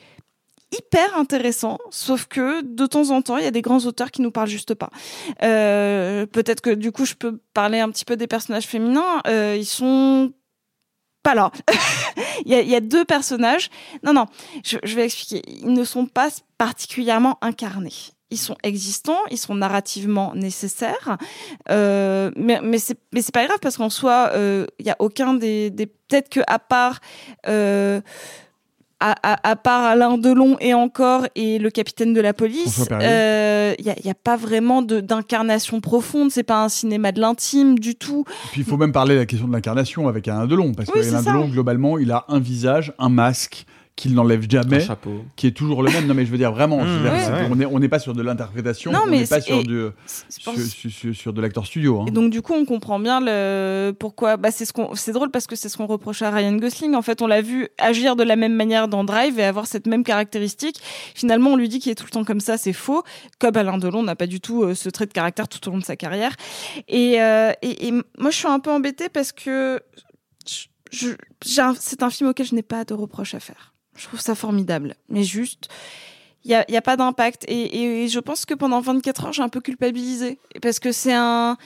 [0.71, 4.21] hyper intéressant, sauf que de temps en temps, il y a des grands auteurs qui
[4.21, 4.91] nous parlent juste pas.
[5.41, 9.21] Euh, Peut-être que du coup, je peux parler un petit peu des personnages féminins.
[9.28, 10.32] Euh, ils sont
[11.24, 11.52] pas là.
[12.46, 13.70] il, y a, deux personnages.
[14.04, 14.26] Non, non,
[14.64, 15.42] je, vais expliquer.
[15.48, 17.94] Ils ne sont pas particulièrement incarnés.
[18.32, 21.18] Ils sont existants, ils sont narrativement nécessaires,
[21.72, 25.88] euh, mais c'est pas grave parce qu'en soi, euh, il y a aucun des, des
[25.88, 27.00] peut-être que à part
[27.48, 28.02] euh,
[29.00, 32.86] à, à, à part Alain Delon et encore et le capitaine de la police, François
[32.98, 33.08] Perrier.
[33.10, 36.32] euh, il y, a, il pas vraiment d'incarnation profonde.
[36.32, 38.26] C'est pas un cinéma de l'intime du tout.
[38.52, 41.02] Puis il faut même parler de la question de l'incarnation avec Alain Delon, parce Oui,
[41.02, 41.22] que Alain.
[41.22, 43.66] Delon, globalement, il a un visage, un masque
[44.00, 44.86] qu'il n'enlève jamais,
[45.36, 46.08] qui est toujours le même.
[46.08, 47.24] Non mais je veux dire vraiment, je veux Mmh, dire, ouais.
[47.24, 47.48] c'est- Ouais.
[47.52, 49.88] on n'est on pas sur de l'interprétation, on n'est pas sur, du,
[50.30, 52.02] sur, pour- sur- sur- sur de l'acteur studio.
[52.02, 52.06] hein.
[52.08, 54.38] Et donc du coup, on comprend bien le pourquoi.
[54.38, 54.96] Bah, c'est ce qu'on.
[54.96, 56.96] C'est drôle parce que c'est ce qu'on reproche à Ryan Gosling.
[56.96, 59.86] En fait, on l'a vu agir de la même manière dans Drive et avoir cette
[59.88, 60.80] même caractéristique.
[61.16, 63.04] Finalement, on lui dit qu'il est tout le temps comme ça, c'est faux.
[63.40, 65.78] Comme Alain Delon n'a pas du tout euh, ce trait de caractère tout au long
[65.80, 66.36] de sa carrière.
[66.88, 69.82] Et, euh, et, et moi, je suis un peu embêtée parce que
[71.42, 73.74] c'est un film auquel je n'ai pas de reproche à faire.
[74.00, 75.68] Je trouve ça formidable, mais juste.
[76.46, 77.44] Il n'y a, y a pas d'impact.
[77.50, 80.40] Et, et je pense que pendant 24 heures, j'ai un peu culpabilisé.
[80.62, 81.58] Parce que c'est un,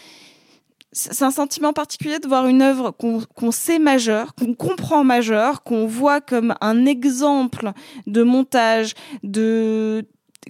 [0.94, 5.86] c'est un sentiment particulier de voir une œuvre qu'on sait majeure, qu'on comprend majeure, qu'on
[5.86, 7.72] voit comme un exemple
[8.08, 8.94] de montage,
[9.24, 10.06] de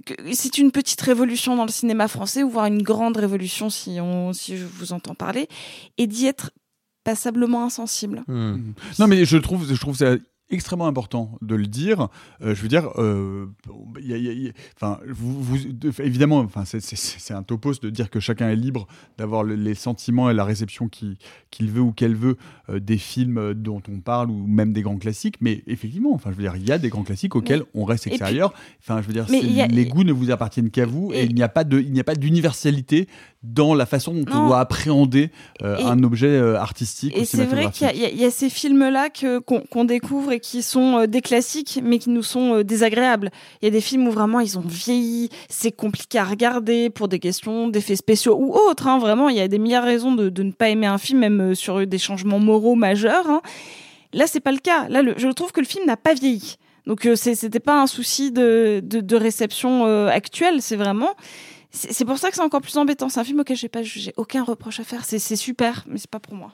[0.06, 4.00] que c'est une petite révolution dans le cinéma français ou voire une grande révolution si
[4.02, 5.48] on si je vous entends parler
[6.00, 6.50] et d'y être
[7.04, 8.24] passablement insensible.
[8.28, 10.16] Non, mais je trouve, je trouve ça
[10.54, 12.08] extrêmement important de le dire.
[12.42, 13.48] Euh, je veux dire, euh,
[14.00, 16.64] il y a- il y a- il y a- enfin, vous, vous- de- évidemment, enfin,
[16.66, 18.88] c'est- un topos de dire que chacun est libre
[19.18, 22.38] d'avoir le- les sentiments et la réception qu'il veut ou qu'elle veut
[22.70, 25.36] euh, des films dont on parle ou même des grands classiques.
[25.42, 27.84] Mais effectivement, enfin, je veux dire, il y a des grands classiques auxquels Mais- on
[27.86, 28.54] reste puis- extérieur.
[28.82, 29.26] Enfin, je veux dire,
[29.70, 31.92] les goûts ne vous appartiennent qu'à vous et, Et- il n'y a pas de, il
[31.92, 33.08] n'y a pas d'universalité
[33.44, 35.30] dans la façon dont on doit appréhender
[35.62, 37.14] Et- un objet artistique.
[37.18, 37.88] Et c'est vrai qu'il
[38.20, 39.10] y a- ces films-là
[39.70, 43.32] qu'on découvre et qui sont euh, des classiques, mais qui nous sont euh, désagréables.
[43.62, 47.08] Il y a des films où vraiment ils ont vieilli, c'est compliqué à regarder pour
[47.08, 48.88] des questions d'effets spéciaux ou autres.
[48.88, 49.00] hein.
[49.00, 51.42] Vraiment, il y a des milliards de raisons de, ne pas aimer un film, même
[51.42, 53.28] euh, sur des changements moraux majeurs.
[53.30, 53.42] hein.
[54.12, 54.88] Là, c'est pas le cas.
[54.90, 56.58] Là, je trouve que le film n'a pas vieilli.
[56.86, 60.62] Donc, euh, c'était pas un souci de, de, réception actuelle.
[60.62, 61.16] C'est vraiment.
[61.72, 63.10] C'est pour ça que c'est encore plus embêtant.
[63.10, 65.04] C'est un film auquel j'ai pas, j'ai aucun reproche à faire.
[65.06, 66.54] C'est super, mais c'est pas pour moi.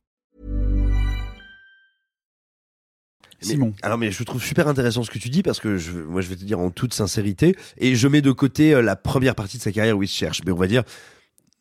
[3.47, 6.21] Mais- alors mais je trouve super intéressant ce que tu dis parce que je, moi
[6.21, 9.35] je vais te dire en toute sincérité et je mets de côté euh, la première
[9.35, 10.41] partie de sa carrière où il se cherche.
[10.45, 10.83] Mais on va dire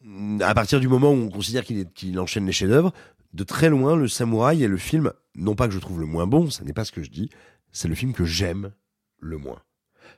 [0.03, 2.93] mm, à partir du moment où on considère qu'il enchaîne les chefs-d'œuvre,
[3.33, 6.27] de très loin le Samouraï est le film non pas que je trouve le moins
[6.27, 7.31] bon, ça n'est pas ce que je dis,
[7.73, 8.73] c'est le film que j'aime
[9.21, 9.61] le moins.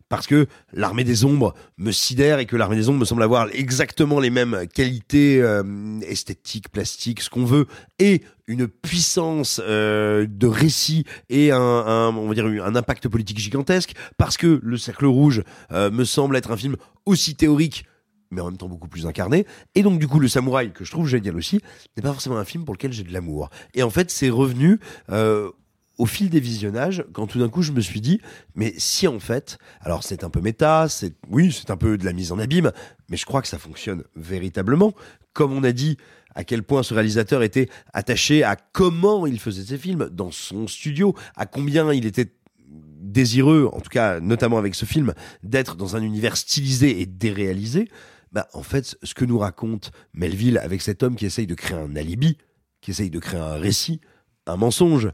[0.09, 3.48] Parce que l'armée des ombres me sidère et que l'armée des ombres me semble avoir
[3.53, 7.66] exactement les mêmes qualités euh, esthétiques, plastiques, ce qu'on veut,
[7.98, 8.22] et
[8.53, 13.95] une puissance euh, de récit et un, on va dire un impact politique gigantesque.
[14.17, 17.85] Parce que le Cercle Rouge euh, me semble être un film aussi théorique
[18.31, 19.47] mais en même temps beaucoup plus incarné.
[19.75, 21.61] Et donc, du coup, Le Samouraï, que je trouve génial aussi,
[21.97, 23.51] n'est pas forcément un film pour lequel j'ai de l'amour.
[23.75, 25.51] Et en fait, c'est revenu euh,
[25.99, 28.21] au fil des visionnages, quand tout d'un coup, je me suis dit,
[28.55, 32.05] mais si en fait, alors c'est un peu méta, c'est oui, c'est un peu de
[32.05, 32.73] la mise en abîme,
[33.09, 34.95] mais je crois que ça fonctionne véritablement.
[35.33, 35.97] Comme on a dit,
[36.35, 40.66] à quel point ce réalisateur était attaché à comment il faisait ses films dans son
[40.66, 42.33] studio, à combien il était
[42.68, 47.88] désireux, en tout cas notamment avec ce film, d'être dans un univers stylisé et déréalisé,
[48.33, 51.77] bah en fait, ce que nous raconte Melville avec cet homme qui essaye de créer
[51.77, 52.38] un alibi,
[52.81, 54.01] qui essaye de créer un récit,
[54.47, 55.11] un mensonge,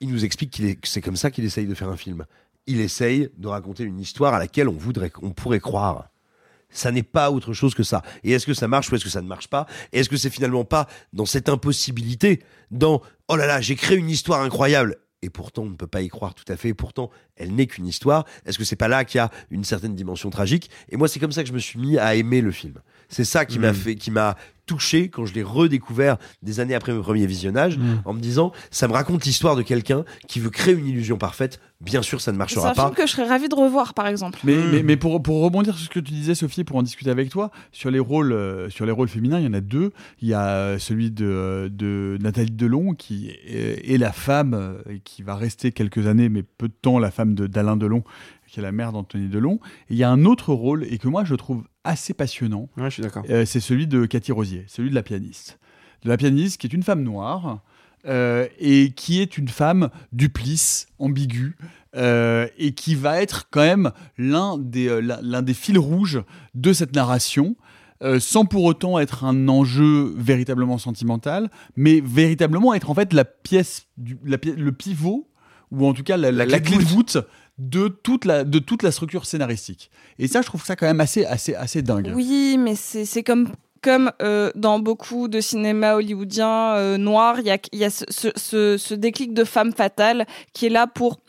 [0.00, 2.26] il nous explique qu'il est, que c'est comme ça qu'il essaye de faire un film.
[2.66, 6.10] Il essaye de raconter une histoire à laquelle on voudrait, on pourrait croire.
[6.70, 8.02] Ça n'est pas autre chose que ça.
[8.24, 9.66] Et est-ce que ça marche ou est-ce que ça ne marche pas?
[9.92, 13.96] Et est-ce que c'est finalement pas dans cette impossibilité, dans oh là là, j'ai créé
[13.96, 16.74] une histoire incroyable et pourtant on ne peut pas y croire tout à fait, et
[16.74, 18.24] pourtant elle n'est qu'une histoire.
[18.44, 20.70] Est-ce que c'est pas là qu'il y a une certaine dimension tragique?
[20.88, 22.80] Et moi c'est comme ça que je me suis mis à aimer le film.
[23.08, 23.74] C'est ça qui m'a Mm.
[23.74, 28.00] fait, qui m'a touché quand je l'ai redécouvert des années après mes premiers visionnages, Mm.
[28.04, 31.60] en me disant ça me raconte l'histoire de quelqu'un qui veut créer une illusion parfaite.
[31.80, 32.84] Bien sûr ça ne C'est marchera un pas.
[32.86, 34.40] film que je serais ravie de revoir, par exemple.
[34.42, 37.10] Mais, mais, mais pour, pour rebondir sur ce que tu disais, Sophie, pour en discuter
[37.10, 39.92] avec toi, sur les rôles, euh, sur les rôles féminins, il y en a deux.
[40.20, 44.78] Il y a euh, celui de, de Nathalie Delon, qui est, est la femme euh,
[44.90, 48.02] et qui va rester quelques années, mais peu de temps, la femme de- d'Alain Delon,
[48.46, 49.60] qui est la mère d'Anthony Delon.
[49.88, 52.68] Et il y a un autre rôle, et que moi je trouve assez passionnant.
[52.76, 53.24] Ouais, je suis d'accord.
[53.30, 55.58] Euh, c'est celui de Cathy Rosier, celui de la pianiste.
[56.02, 57.62] De la pianiste qui est une femme noire
[58.06, 61.56] euh, et qui est une femme duplice, ambiguë,
[61.96, 66.22] euh, et qui va être quand même l'un des, l'un des fils rouges
[66.54, 67.56] de cette narration.
[68.02, 73.24] euh, sans pour autant être un enjeu véritablement sentimental, mais véritablement être en fait la
[73.24, 75.30] pièce, du, la pi- le pivot,
[75.70, 77.16] ou en tout cas la, la- la clé de voûte
[77.58, 79.90] de toute la, de toute la structure scénaristique.
[80.18, 82.12] Et ça, je trouve ça quand même assez, assez, assez dingue.
[82.14, 83.48] Oui, mais c'est comme
[83.82, 88.32] comme euh, dans beaucoup de cinéma hollywoodien euh, noir, il y a, y a ce,
[88.34, 91.20] ce, déclic de femme fatale qui est là pour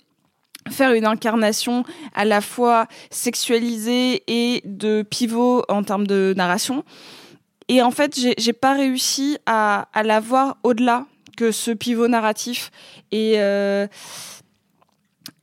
[0.71, 1.83] faire une incarnation
[2.15, 6.83] à la fois sexualisée et de pivot en termes de narration.
[7.67, 12.71] Et en fait, j'ai pas réussi à, à la voir au-delà que ce pivot narratif.
[13.11, 13.87] Et, euh,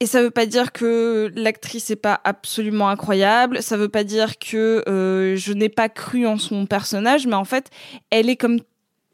[0.01, 3.63] et ça veut pas dire que l'actrice est pas absolument incroyable.
[3.63, 7.45] Ça veut pas dire que euh, je n'ai pas cru en son personnage, mais en
[7.45, 7.71] fait,
[8.11, 8.59] elle est comme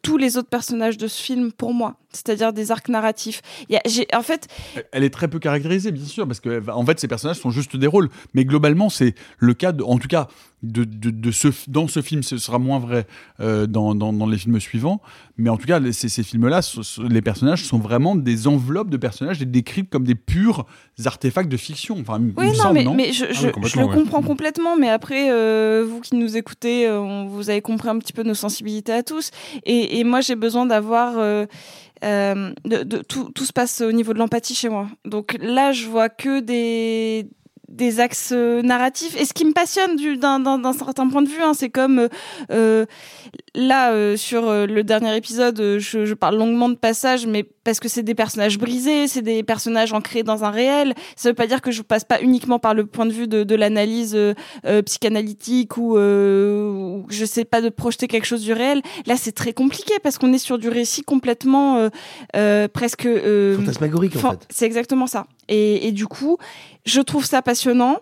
[0.03, 3.42] tous les autres personnages de ce film pour moi, c'est-à-dire des arcs narratifs.
[3.68, 4.46] Il y a- j'ai- en fait,
[4.92, 7.77] Elle est très peu caractérisée, bien sûr, parce que en fait, ces personnages sont juste
[7.77, 8.09] des rôles.
[8.35, 10.29] Mais globalement, c'est le cas, de- en tout cas,
[10.62, 13.07] de, de, de ce, dans ce film, ce sera moins vrai
[13.40, 15.01] euh, dans, dans, dans les films suivants.
[15.38, 18.46] Mais en tout cas, les- ces, ces films-là, ce- ce- les personnages sont vraiment des
[18.46, 20.66] enveloppes de personnages et décrits comme des purs
[21.07, 21.96] artefacts de fiction.
[22.01, 23.94] Enfin, il Oui, non, semble, mais, non mais je, Ah oui, je le ouais.
[23.94, 24.77] comprends complètement.
[24.77, 28.35] Mais après, euh, vous qui nous écoutez, euh, vous avez compris un petit peu nos
[28.35, 29.31] sensibilités à tous.
[29.64, 31.14] Et, et moi, j'ai besoin d'avoir.
[32.05, 34.89] Euh, de- tout, tout se passe au niveau de l'empathie chez moi.
[35.05, 37.29] Donc là, je vois que des
[37.70, 39.16] des axes euh, narratifs.
[39.20, 42.09] Et ce qui me passionne du- d'un certain point de vue hein, c'est comme euh,
[42.50, 42.85] euh,
[43.54, 47.78] là euh, sur euh, le dernier épisode je, je parle longuement de passages mais parce
[47.78, 50.94] que c'est des personnages brisés c'est des personnages ancrés dans un réel.
[51.14, 53.44] Ça veut pas dire que je passe pas uniquement par le point de vue de,
[53.44, 54.16] de l'analyse
[54.85, 58.83] psychanalytique ou, euh, ou je sais pas de projeter quelque chose du réel.
[59.06, 61.88] Là c'est très compliqué parce qu'on est sur du récit complètement
[62.72, 64.46] presque euh, Fantasmagorique, en fait.
[64.50, 65.26] c'est exactement ça.
[65.48, 66.38] Et, et du coup
[66.85, 68.01] je trouve ça passionnant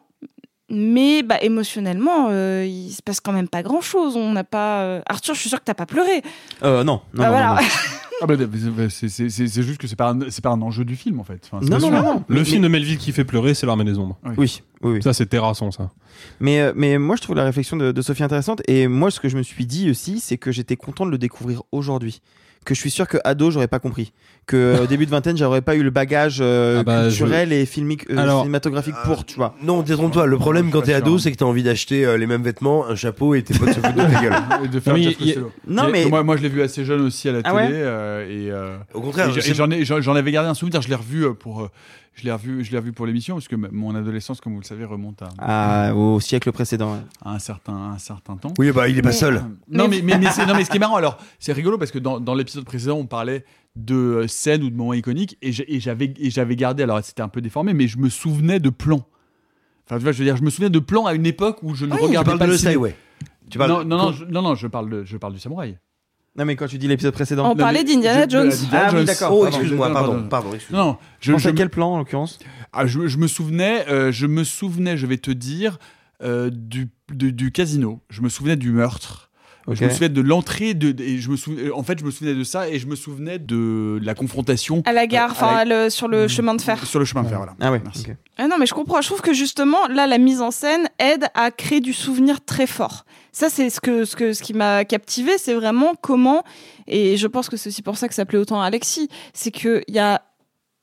[0.70, 4.16] mais bah, émotionnellement, euh, il se passe quand même pas grand chose.
[4.16, 4.82] On n'a pas.
[4.82, 6.20] euh, Arthur, je suis sûre que t'as pas pleuré.
[6.62, 7.54] Euh, non, non, Ah, non, voilà.
[7.54, 7.56] non,
[8.20, 8.34] Ah bah,
[8.90, 11.20] c'est- c'est c'est- c'est juste que c'est pas, un- c'est pas un enjeu du film
[11.20, 11.40] en fait.
[11.50, 12.02] Enfin, c'est Non, pas non, sûr.
[12.02, 12.24] non, non.
[12.28, 14.18] Le Mais- film de Melville qui fait pleurer, c'est l'armée des ombres.
[14.36, 15.02] Oui, oui, oui.
[15.02, 15.88] Ça, c'est terrassant, ça.
[16.38, 18.60] Mais, euh, mais moi, je trouve la réflexion de, de Sophie intéressante.
[18.68, 21.18] Et moi, ce que je me suis dit aussi, c'est que j'étais content de le
[21.18, 22.20] découvrir aujourd'hui.
[22.64, 24.12] Que je suis sûr que ado, j'aurais pas compris.
[24.46, 27.52] Que euh, au début de vingtaine, j'aurais pas eu le bagage euh, Ah bah, culturel
[27.52, 29.54] et filmique, euh, Alors, cinématographique pour, tu vois.
[29.62, 30.26] Non, détrompe-toi.
[30.26, 32.94] Le problème quand t'es ado, c'est que t'as envie d'acheter euh, les mêmes vêtements, un
[32.94, 34.34] chapeau et tes potes se foutent de ta gueule.
[34.64, 35.42] Et de faire Non, mais a-.
[35.66, 37.68] Non, mais- moi, moi je l'ai vu assez jeune aussi à la Ah télé ouais
[37.72, 40.82] euh, et euh, Au contraire, je- j'en ai- j'en avais gardé un souvenir.
[40.82, 41.70] Je l'ai revu pour euh,
[42.14, 44.64] je l'ai revu je l'ai revu pour l'émission parce que mon adolescence, comme vous le
[44.64, 46.92] savez, remonte à, Ah, au siècle précédent.
[46.94, 46.98] ouais.
[47.24, 48.52] à un certain un certain temps.
[48.58, 49.42] Oui, bah il est pas seul.
[49.70, 51.90] Non, mais, mais, mais, c'est- non, mais ce qui est marrant, alors, c'est rigolo parce
[51.92, 53.44] que dans, dans l'épisode précédent, on parlait
[53.76, 57.28] de euh, scènes ou de moments iconiques et j'avais et j'avais gardé, alors c'était un
[57.28, 59.06] peu déformé, mais je me souvenais de plans.
[59.86, 61.74] Enfin, tu vois, je veux dire, je me souvenais de plans à une époque où
[61.74, 62.70] je ne Ah oui, regardais pas de le Le ciné.
[62.72, 62.96] Highway.
[63.50, 65.78] Tu parles- non, non, non, je, non, non, je parle, de, je parle du samouraï.
[66.36, 67.46] Non, mais quand tu dis l'épisode précédent.
[67.46, 68.48] On Non, parlait d'Indiana Jones.
[68.50, 69.04] d'Indiana Ah oui, Jones.
[69.06, 69.32] d'accord.
[69.32, 70.84] Oh, excuse-moi, non, pardon, pardon, excuse-moi.
[70.84, 72.38] Non, Je je, quel plan, en l'occurrence?
[72.72, 75.78] Ah, je, je me souvenais, euh, je me souvenais, je vais te dire,
[76.22, 78.00] euh, du, du, du casino.
[78.10, 79.27] Je me souvenais du meurtre.
[79.74, 82.34] Je me souvenais de l'entrée de, et je me souvenais, en fait, je me souvenais
[82.34, 85.90] de ça et je me souvenais de la confrontation À la gare, euh, enfin, la-
[85.90, 86.84] sur le chemin de fer.
[86.86, 87.38] sur le chemin de fer.
[87.38, 87.54] Voilà.
[87.60, 88.06] Ah ouais, Merci.
[88.10, 88.16] ok.
[88.38, 89.00] Ah non, mais je comprends.
[89.00, 92.66] Je trouve que justement, là, la mise en scène aide à créer du souvenir très
[92.66, 93.04] fort.
[93.32, 96.42] Ça, c'est ce que ce que ce qui m'a captivé, c'est vraiment comment.
[96.86, 99.50] Et je pense que c'est aussi pour ça que ça plaît autant à Alexis, c'est
[99.50, 100.22] que il y a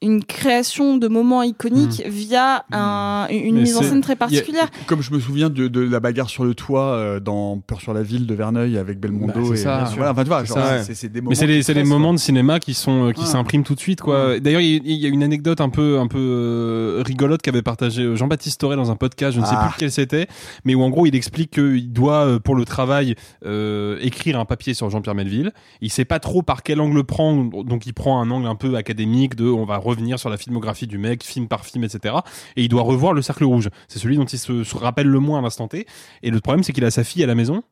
[0.05, 4.69] une création de moments iconiques via un- une Mais mise en scène très a- particulière.
[4.87, 7.93] comme je me souviens de, de la bagarre sur le toit euh, dans Peur sur
[7.93, 9.33] la ville de Verneuil avec Belmondo.
[9.49, 9.83] Bah, et, ça.
[9.95, 10.83] Voilà, enfin, tu vois, C'est genre, ça, ouais.
[10.83, 11.29] c'est c'est des moments.
[11.29, 13.27] Mais c'est les, moments de cinéma qui sont euh, qui Ouais.
[13.27, 14.39] s'impriment tout de suite quoi.
[14.39, 18.59] D'ailleurs, il y, a une anecdote un peu un peu euh, rigolote qu'avait partagé Jean-Baptiste
[18.61, 19.65] Toré dans un podcast, je ne sais Ah.
[19.67, 20.27] plus lequel c'était,
[20.65, 23.15] mais où en gros il explique qu'il doit pour le travail
[23.45, 25.51] euh, écrire un papier sur Jean-Pierre Melville.
[25.81, 28.75] Il sait pas trop par quel angle prendre, donc il prend un angle un peu
[28.75, 32.15] académique de on va revenir sur la filmographie du mec, film par film, etc.
[32.55, 33.69] Et il doit revoir le cercle rouge.
[33.87, 35.85] C'est celui dont il se, rappelle le moins à l'instant T.
[36.23, 37.63] Et le problème c'est qu'il a sa fille à la maison.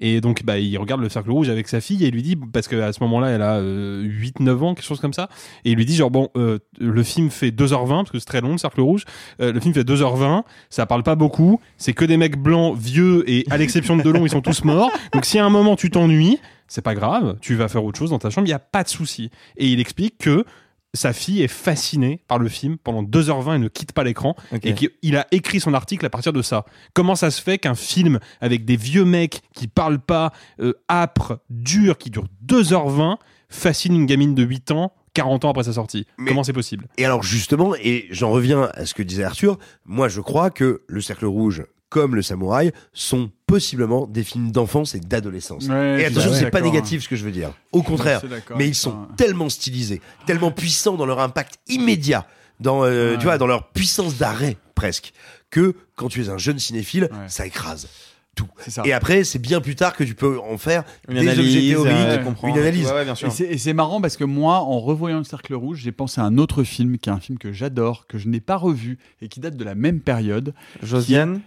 [0.00, 2.36] Et donc, bah, il regarde le cercle rouge avec sa fille et il lui dit,
[2.36, 5.28] parce qu'à ce moment-là, elle a 8-9 ans, quelque chose comme ça.
[5.64, 8.40] Et il lui dit, genre, bon, euh, le film fait 2h20, parce que c'est très
[8.40, 9.04] long, le cercle rouge.
[9.40, 11.60] Euh, le film fait 2h20, ça parle pas beaucoup.
[11.76, 14.90] C'est que des mecs blancs, vieux, et à l'exception de Delon, ils sont tous morts.
[15.12, 18.10] Donc, si à un moment tu t'ennuies, c'est pas grave, tu vas faire autre chose
[18.10, 19.30] dans ta chambre, il y a pas de souci.
[19.56, 20.44] Et il explique que
[20.94, 24.64] sa fille est fascinée par le film pendant 2h20 et ne quitte pas l'écran Ok.
[24.66, 26.64] et qu'il a écrit son article à partir de ça.
[26.94, 31.38] Comment ça se fait qu'un film avec des vieux mecs qui parlent pas, euh, âpres,
[31.48, 36.06] durs, qui dure 2h20, fascine une gamine de 8 ans 40 ans après sa sortie?
[36.18, 36.86] Mais- Comment c'est possible?
[36.98, 40.82] Et alors justement, et j'en reviens à ce que disait Arthur, moi je crois que
[40.88, 45.66] Le Cercle Rouge, comme Le Samouraï, sont possiblement des films d'enfance et d'adolescence.
[45.68, 47.52] Ouais, et attention, c'est pas d'accord, négatif ce que je veux dire.
[47.72, 48.22] Au contraire,
[48.56, 49.08] mais ils sont ça.
[49.16, 52.26] tellement stylisés, tellement puissants dans leur impact immédiat,
[52.60, 53.18] dans euh, Ouais.
[53.18, 55.12] tu vois, dans leur puissance d'arrêt presque,
[55.50, 57.28] que quand tu es un jeune cinéphile, Ouais.
[57.28, 57.88] ça écrase
[58.36, 58.46] tout.
[58.84, 61.68] Et après, c'est bien plus tard que tu peux en faire Une des analyse, objets
[61.68, 62.86] théoriques, euh, une analyse.
[62.86, 63.26] Ouais, ouais, bien sûr.
[63.26, 66.20] Et c'est- Et c'est marrant parce que moi, en revoyant le Cercle Rouge, j'ai pensé
[66.20, 68.98] à un autre film qui est un film que j'adore, que je n'ai pas revu
[69.20, 70.54] et qui date de la même période.
[70.82, 71.40] Josiane?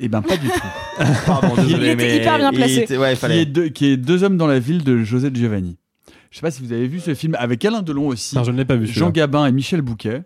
[0.00, 0.60] Eh ben pas du tout.
[1.26, 2.76] Pardon, désolé, Il était mais hyper bien il placé.
[2.80, 3.42] était- ouais, il qui, fallait.
[3.42, 5.76] est deux, qui est Deux hommes dans la ville de José Giovanni.
[6.30, 8.50] Je sais pas si vous avez vu ce film avec Alain Delon aussi, Non, je
[8.50, 8.86] ne l'ai pas vu.
[8.88, 9.10] Jean.
[9.10, 10.22] Gabin et Michel Bouquet,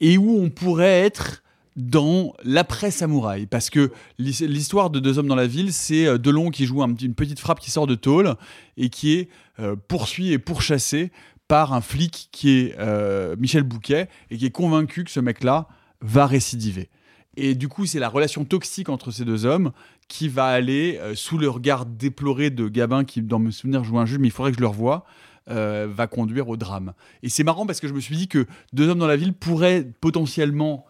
[0.00, 1.42] et où on pourrait être
[1.76, 3.46] dans l'après-samouraï.
[3.46, 6.82] Parce que l'his- l'histoire de Deux hommes dans la ville, c'est euh, Delon qui joue
[6.82, 8.34] une petite frappe qui sort de tôle
[8.76, 9.28] et qui est
[9.60, 11.10] euh, poursuivi et pourchassé
[11.48, 15.68] par un flic qui est euh, Michel Bouquet et qui est convaincu que ce mec-là
[16.02, 16.90] va récidiver.
[17.36, 19.72] Et du coup, c'est la relation toxique entre ces deux hommes
[20.08, 23.98] qui va aller euh, sous le regard déploré de Gabin, qui, dans mes souvenirs, joue
[23.98, 25.04] un juge, mais il faudrait que je le revoie,
[25.50, 26.92] euh, va conduire au drame.
[27.22, 29.32] Et c'est marrant parce que je me suis dit que Deux hommes dans la ville
[29.34, 30.86] pourrait potentiellement,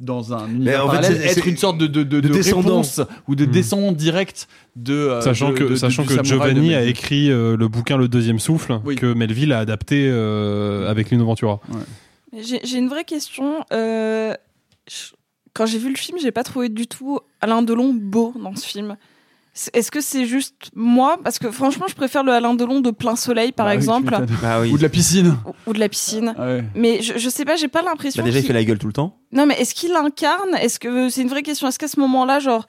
[0.00, 2.28] dans un univers en fait, parallèle, c'est- être c'est- une sorte de, de, de, de
[2.28, 2.68] de descendant.
[2.68, 3.50] réponse ou de Hmm.
[3.50, 4.92] descendant direct de.
[4.92, 6.90] euh, Sachant de- que, de- de- sachant du que Giovanni a Melville.
[6.90, 8.96] écrit euh, le bouquin Le Deuxième Souffle, Oui.
[8.96, 11.60] que Melville a adapté euh, avec Lino Ventura.
[12.38, 13.64] J'ai j'ai une vraie question.
[13.72, 14.34] Euh,
[14.90, 15.12] je-
[15.56, 18.66] Quand j'ai vu le film, j'ai pas trouvé du tout Alain Delon beau dans ce
[18.66, 18.96] film.
[19.72, 21.16] Est-ce que c'est juste moi?
[21.24, 24.14] Parce que franchement, je préfère le Alain Delon de plein soleil, par Bah exemple.
[24.42, 24.70] Bah oui.
[24.70, 25.34] Ou de la piscine.
[25.46, 26.34] ou, ou de la piscine.
[26.38, 26.62] Ouais.
[26.74, 28.22] Mais je, je sais pas, j'ai pas l'impression.
[28.22, 29.16] Bah déjà, il fait la gueule tout le temps.
[29.32, 30.54] Non, mais est-ce qu'il incarne?
[30.60, 32.66] Est-ce que c'est une vraie question Est-ce qu'à ce moment-là, genre,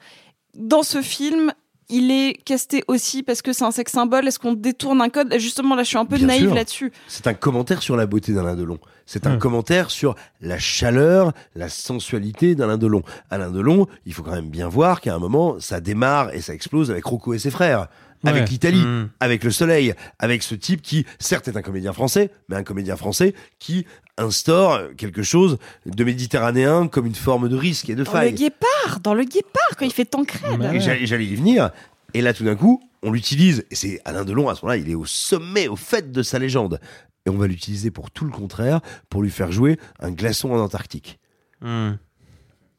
[0.54, 1.52] dans ce film,
[1.90, 5.34] il est casté aussi parce que c'est un sexe symbole Est-ce qu'on détourne un code?
[5.38, 6.54] Justement, là, je suis un peu Bien naïve sûr.
[6.54, 6.92] là-dessus.
[7.06, 8.78] C'est un commentaire sur la beauté d'Alain Delon.
[9.06, 9.38] C'est un Hum.
[9.38, 13.02] commentaire sur la chaleur, la sensualité d'Alain Delon.
[13.30, 16.52] Alain Delon, il faut quand même bien voir qu'à un moment, ça démarre et ça
[16.52, 17.88] explose avec Rocco et ses frères.
[18.24, 18.48] Avec Ouais.
[18.48, 19.10] l'Italie, Mm.
[19.20, 22.96] avec le soleil, avec ce type qui, certes, est un comédien français, mais un comédien
[22.96, 28.10] français qui instaure quelque chose de méditerranéen comme une forme de risque et de Dans
[28.10, 28.32] faille.
[28.32, 30.80] le guépard, dans le guépard, quand il fait Tancred.
[30.80, 31.70] J'allais j'allais y venir.
[32.14, 33.64] Et là, tout d'un coup, on l'utilise.
[33.70, 36.38] Et c'est Alain Delon, à ce moment-là, il est au sommet, au fait de sa
[36.38, 36.80] légende.
[37.26, 40.58] Et on va l'utiliser pour tout le contraire, pour lui faire jouer un glaçon en
[40.58, 41.18] Antarctique.
[41.60, 41.92] Hmm.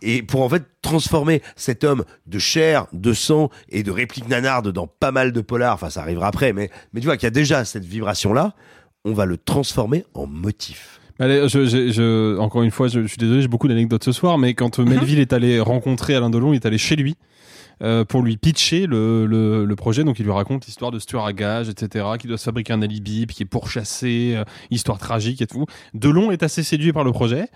[0.02, 4.72] Et pour en fait transformer cet homme de chair, de sang et de répliques nanardes
[4.72, 7.28] dans pas mal de polars, enfin ça arrivera après, mais, mais tu vois qu'il y
[7.28, 8.54] a déjà cette vibration-là,
[9.06, 11.00] on va le transformer en motif.
[11.20, 14.38] Allez, je, je- je- encore une fois, je, suis désolé, j'ai beaucoup d'anecdotes ce soir,
[14.38, 17.16] mais quand euh, Melville est allé rencontrer Alain Delon, il est allé chez lui
[17.84, 20.06] euh, pour lui pitcher le, le, le projet.
[20.06, 22.82] Donc il lui raconte l'histoire de tueur à gages, etc., qui doit se fabriquer un
[22.82, 25.66] alibi, puis qui est pourchassé, euh, histoire tragique et tout.
[25.93, 27.47] Delon est assez séduit par le projet.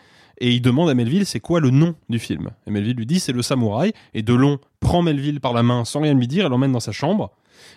[0.46, 2.50] Et il demande à Melville c'est quoi le nom du film?
[2.68, 3.94] Et Melville lui dit c'est le samouraï.
[4.14, 6.92] Et Delon prend Melville par la main sans rien lui dire et l'emmène dans sa
[6.92, 7.32] chambre.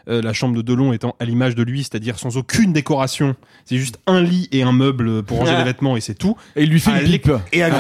[0.08, 3.36] Euh, la chambre de Delon étant à l'image de lui, c'est-à-dire sans aucune décoration.
[3.66, 5.58] C'est juste un lit et un meuble pour ranger Ah.
[5.58, 6.36] les vêtements et c'est tout.
[6.56, 7.30] Et il lui fait À une pipe.
[7.52, 7.70] Et un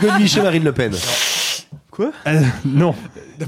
[0.00, 0.92] godemiché Marine Le Pen.
[1.98, 2.94] Quoi Euh, Non.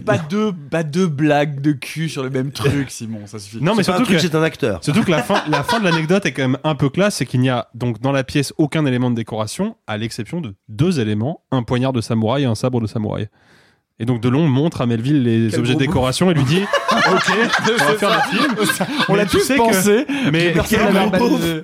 [0.04, 3.62] Pas deux, pas deux blagues de cul sur le même truc, Simon, ça suffit.
[3.62, 4.82] Non, mais surtout que, c'est un acteur.
[4.82, 7.26] surtout que la fin, la fin de l'anecdote est quand même un peu classe, c'est
[7.26, 10.98] qu'il n'y a donc dans la pièce aucun élément de décoration, à l'exception de deux
[10.98, 13.28] éléments, un poignard de samouraï et un sabre de samouraï.
[14.00, 17.02] Et donc Delon montre à Melville les Quel objets de décoration et lui dit Ok,
[17.68, 18.54] on va faire le film.
[19.08, 20.06] On l'a tous que- pensé.
[20.32, 20.54] Mais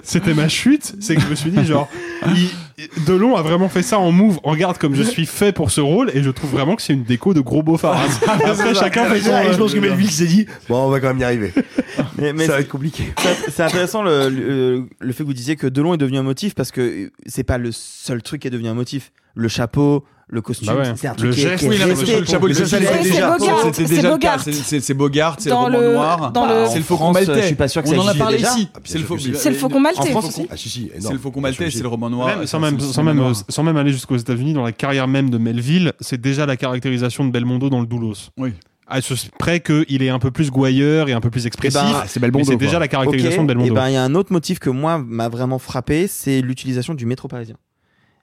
[0.05, 1.89] c'était ma chute, c'est que je me suis dit genre
[2.29, 2.51] il-
[3.07, 4.39] Delon a vraiment fait ça en move.
[4.43, 7.05] Regarde comme je suis fait pour ce rôle et je trouve vraiment que c'est une
[7.05, 7.99] déco de gros beaufard.
[8.45, 9.35] Après chacun fait son.
[9.39, 11.55] Et je pense que Melville s'est dit, bon, on va quand même y arriver.
[12.19, 13.05] Mais, mais Ça va être compliqué.
[13.51, 16.55] c'est- intéressant le, le, le fait que vous disiez que Delon est devenu un motif
[16.55, 19.13] parce que c'est pas le seul truc qui est devenu un motif.
[19.39, 20.93] Le chapeau, le costume, Bah ouais.
[20.97, 22.21] c'est un Le truc qui est- geste, qui est Oui, resté.
[22.21, 23.37] le chapeau, le l'était c'est déjà.
[23.37, 24.37] Bogart, C'était c'est déjà le cas.
[24.39, 24.41] Bogart.
[24.41, 26.33] C'est- Bogart, c'est le roman le- noir.
[26.33, 27.43] dans le- C'est le faucon maltais.
[27.43, 28.69] je suis pas sûr que On ça en a parlé ici.
[28.75, 29.21] Ah, C'est le faucon.
[29.21, 29.35] si.
[29.35, 30.01] C'est le faucon maltais.
[30.01, 30.47] En France aussi.
[30.51, 32.31] Ah C'est le faucon maltais, c'est le roman noir.
[32.47, 35.37] Sans, même, sans, même, euh, sans même aller jusqu'aux États-Unis, dans la carrière même de
[35.37, 38.31] Melville, c'est déjà la caractérisation de Belmondo dans le Doulos.
[38.39, 38.55] Oui.
[38.89, 41.81] À ce près qu'il est un peu plus gouailleur et un peu plus expressif.
[41.81, 42.45] ben, c'est Belmondo.
[42.45, 42.81] c'est déjà quoi.
[42.81, 43.75] la caractérisation de et Belmondo.
[43.75, 47.05] ben il y a un autre motif que moi m'a vraiment frappé, c'est l'utilisation du
[47.07, 47.57] métro parisien.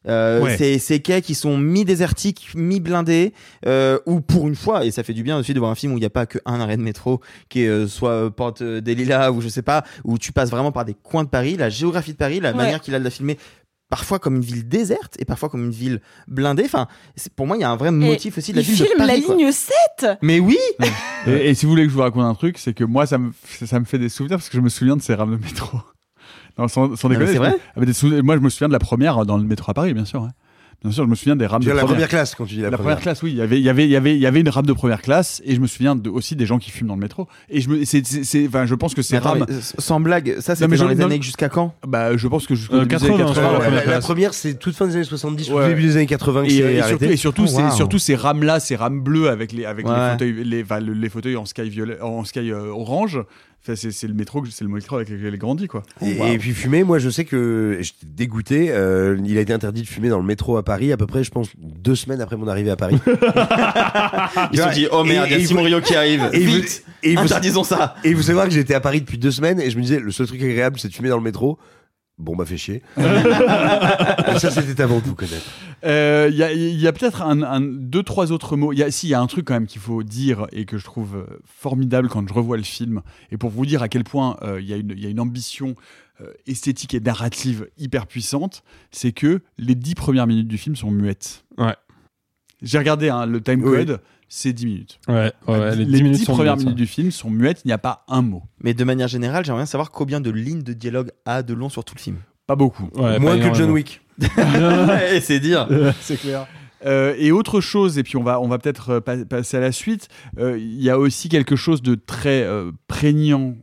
[0.07, 0.57] Euh, Ouais.
[0.57, 3.31] Ces, ces quais qui sont mi-désertiques, mi-blindés,
[3.65, 5.93] euh, ou pour une fois, et ça fait du bien aussi de voir un film
[5.93, 8.61] où il n'y a pas qu'un arrêt de métro, qui est euh, soit euh, Porte
[8.63, 11.55] des Lilas, ou je sais pas, où tu passes vraiment par des coins de Paris,
[11.57, 12.57] la géographie de Paris, la Ouais.
[12.57, 13.37] manière qu'il a de la filmer,
[13.95, 16.63] parfois comme une ville déserte, et parfois comme une ville blindée.
[16.65, 18.75] Enfin, c'est- pour moi, il y a un vrai motif aussi de la il ville
[18.75, 19.19] filme de Paris.
[19.21, 19.35] la quoi.
[19.35, 20.57] ligne 7 Mais oui
[21.27, 23.19] Et, et si vous voulez que je vous raconte un truc, c'est que moi, ça
[23.19, 23.31] me,
[23.65, 25.77] ça me fait des souvenirs parce que je me souviens de ces rames de métro.
[26.57, 27.31] Non, sans, sans mais déconner.
[27.33, 29.73] c'est vrai ah, des moi, je me souviens de la première dans le métro à
[29.73, 30.21] Paris, bien sûr.
[30.21, 30.31] hein.
[30.83, 31.93] Bien sûr, je me souviens des rames Tu de la première.
[31.95, 33.31] première classe quand tu dis la, La première classe, oui.
[33.31, 34.73] Il y avait, il y avait, il y avait, il y avait une rame de
[34.73, 37.27] première classe, et je me souviens de, aussi des gens qui fument dans le métro.
[37.49, 40.35] Et je me, c'est, c'est, c'est- enfin, je pense que ces rames, euh, sans blague,
[40.41, 41.73] ça c'était mais dans je- les non, années jusqu'à quand?
[41.87, 43.59] Bah, je pense que jusqu'au Euh, début des 80, années je crois, Ouais, la ouais,
[43.59, 44.03] première la, la classe.
[44.03, 45.69] première, c'est toute fin des années 70 ou Ouais.
[45.69, 47.71] début des années 80 que Et, c'est surtout, et surtout, Oh, ces, wow.
[47.71, 50.91] surtout ces rames là, ces rames bleues avec les avec les fauteuils, les, enfin, le-
[50.93, 53.21] les fauteuils en sky violet, en sky euh, orange.
[53.65, 55.83] Enfin, c'est, c'est le métro, c'est le métro avec lequel j'ai grandi quoi.
[56.01, 56.25] Et, Wow.
[56.27, 58.67] et puis fumer, moi je sais que j'étais dégoûté.
[58.71, 61.23] euh, il a été interdit de fumer dans le métro à Paris à peu près,
[61.23, 62.97] je pense, deux semaines après mon arrivée à Paris.
[64.51, 66.29] Ils se sont dit, oh merde, il y a Simon vous- Rio qui arrive.
[66.33, 68.99] et vous- Vite et vous- Interdisons ça Et vous savez voir que j'étais à Paris
[69.01, 71.17] depuis deux semaines et je me disais le seul truc agréable c'est de fumer dans
[71.17, 71.57] le métro.
[72.19, 72.81] Bon bah fait chier.
[72.95, 75.45] Ça c'était avant tout connaître.
[75.83, 78.71] Euh, Il y a, il y a peut-être un, un- deux, trois autres mots.
[78.71, 80.65] Il y a, si, il y a un truc quand même qu'il faut dire et
[80.65, 83.01] que je trouve euh, formidable quand je revois le film.
[83.31, 85.09] Et pour vous dire à quel point euh, il y, a une- il y a
[85.09, 85.75] une ambition
[86.21, 90.91] euh, esthétique et narrative hyper puissante, c'est que les dix premières minutes du film sont
[90.91, 91.43] muettes.
[91.57, 91.75] Ouais.
[92.61, 93.85] J'ai regardé hein, le time Oui.
[94.35, 94.99] C'est 10 minutes.
[95.07, 97.67] Ouais, ouais, les les 10 minutes dix sont premières minutes du film sont muettes, il
[97.67, 98.43] n'y a pas un mot.
[98.63, 101.69] Mais de manière générale, j'aimerais bien savoir combien de lignes de dialogue a de long
[101.69, 102.17] sur tout le film.
[102.47, 102.89] Pas beaucoup.
[102.95, 103.69] Ouais, Moins pas que John.
[103.71, 104.01] Wick.
[105.13, 105.67] Et c'est dire.
[106.01, 106.47] c'est clair.
[106.85, 109.61] Euh, et autre chose, et puis on va, on va peut-être euh, pa- passer à
[109.61, 113.55] la suite, euh, il y a aussi quelque chose de très euh, prégnant,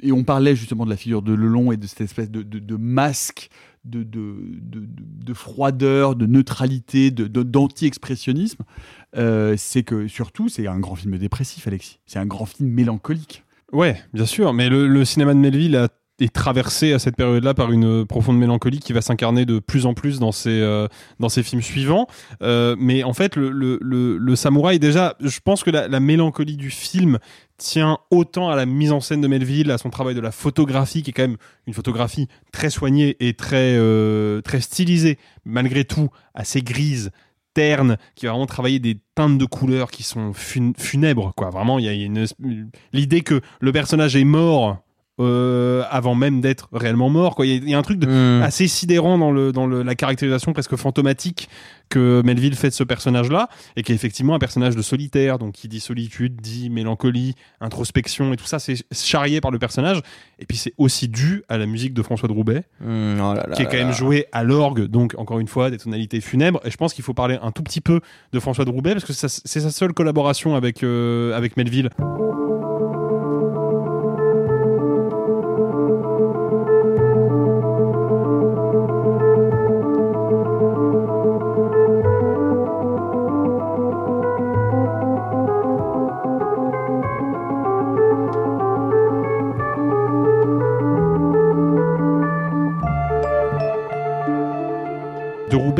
[0.00, 2.60] et on parlait justement de la figure de Lelon et de cette espèce de, de-
[2.60, 3.48] de masque
[3.84, 4.86] de, de, de- de-
[5.24, 8.62] de froideur, de neutralité, de- de- d'anti-expressionnisme,
[9.16, 11.98] euh, c'est que surtout, c'est un grand film dépressif, Alexis.
[12.06, 13.44] C'est un grand film mélancolique.
[13.72, 15.88] Ouais, bien sûr, mais le, cinéma de Melville
[16.20, 19.94] est traversé à cette période-là par une profonde mélancolie qui va s'incarner de plus en
[19.94, 20.88] plus dans ses euh,
[21.20, 22.06] dans ses films suivants.
[22.42, 26.56] Euh, mais en fait, le, le, le, samouraï déjà, je pense que la, la mélancolie
[26.56, 27.18] du film
[27.56, 31.02] tient autant à la mise en scène de Melville, à son travail de la photographie,
[31.02, 31.36] qui est quand même
[31.66, 33.78] une photographie très soignée et très
[34.42, 37.10] très stylisée, malgré tout assez grise,
[38.14, 41.50] qui va vraiment travailler des teintes de couleurs qui sont fun- funèbres, quoi.
[41.50, 42.24] Vraiment, il y a une
[42.92, 44.78] l'idée que le personnage est mort.
[45.20, 47.98] Euh, avant même d'être réellement mort quoi il y, a- il y a un truc
[47.98, 48.42] de, Hmm.
[48.42, 51.48] assez sidérant dans le dans le, la caractérisation presque fantomatique
[51.90, 55.38] que Melville fait de ce personnage là et qui est effectivement un personnage de solitaire
[55.38, 60.00] donc qui dit solitude dit mélancolie introspection et tout ça c'est charrié par le personnage
[60.38, 63.46] et puis c'est aussi dû à la musique de François de Roubaix Hmm, oh là
[63.48, 63.92] là qui est quand même là.
[63.92, 66.60] joué à l'orgue, donc encore une fois des tonalités funèbres.
[66.64, 68.00] Et je pense qu'il faut parler un tout petit peu
[68.32, 71.90] de François de Roubaix parce que c'est sa seule collaboration avec euh, avec Melville.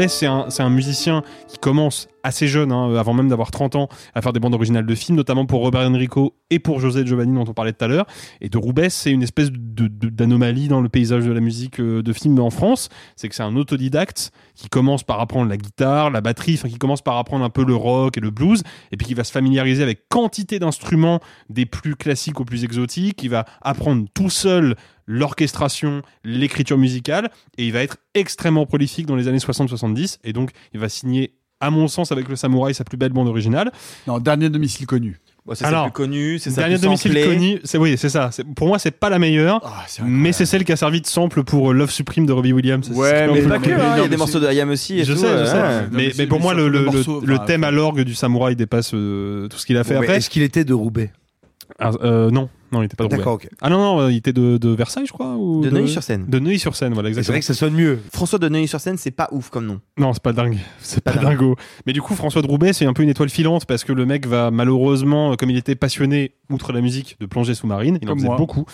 [0.06, 4.32] C'est un, musicien qui commence assez jeune, hein, avant même d'avoir 30 ans, à faire
[4.32, 7.54] des bandes originales de films, notamment pour Robert Enrico et pour José Giovanni, dont on
[7.54, 8.06] parlait tout à l'heure.
[8.40, 12.12] Et de Roubaix, c'est une espèce d'anomalie dans le paysage de la musique euh, de
[12.12, 12.90] film en France.
[13.16, 16.78] C'est que c'est un autodidacte qui commence par apprendre la guitare, la batterie, enfin qui
[16.78, 19.30] commence par apprendre un peu le rock et le blues, et puis qui va se
[19.30, 24.74] familiariser avec quantité d'instruments, des plus classiques aux plus exotiques, qui va apprendre tout seul
[25.06, 30.50] l'orchestration, l'écriture musicale, et il va être extrêmement prolifique dans les années 60-70, et donc
[30.74, 33.70] il va signer, à mon sens, avec le Samouraï, sa plus belle bande originale.
[34.08, 35.20] Non, dernier domicile connu.
[35.46, 38.30] Bon, c'est plus connue, c'est Dernier domicile connu, c'est oui, c'est ça.
[38.54, 39.60] Pour moi, c'est pas la meilleure,
[40.04, 42.90] mais c'est celle qui a servi de sample pour euh, Love Supreme de Robbie Williams.
[42.90, 45.14] Ouais, mais Pas que, hein, il y a des morceaux de Ayam aussi et je
[45.14, 45.46] tout, sais, je ouais.
[45.46, 45.56] sais.
[45.96, 46.12] Ouais.
[46.18, 49.84] Mais, pour moi, le, thème à l'orgue du samouraï dépasse euh, tout ce qu'il a
[49.84, 50.16] fait après.
[50.16, 51.12] Est-ce qu'il était de Roubaix?
[51.78, 53.48] Ah, euh, non, non, il était pas de D'accord, Roubaix.
[53.52, 53.58] ok.
[53.60, 55.36] Ah non, non, euh, il était de, de Versailles, je crois.
[55.36, 56.26] Ou De Neuilly-sur-Seine.
[56.28, 57.32] De Neuilly-sur-Seine, voilà, C'est exactement.
[57.34, 57.98] vrai que ça sonne mieux.
[58.12, 59.80] François de Neuilly-sur-Seine, c'est pas ouf comme nom.
[59.98, 60.58] Non, c'est pas dingue.
[60.80, 61.38] C'est pas, Pas dingue.
[61.38, 61.56] dingo.
[61.86, 64.06] Mais du coup, François de Roubaix, c'est un peu une étoile filante parce que le
[64.06, 68.06] mec va malheureusement, euh, comme il était passionné, outre la musique, de plongée sous-marine, il
[68.08, 68.36] en Comme faisait moi.
[68.36, 68.64] beaucoup.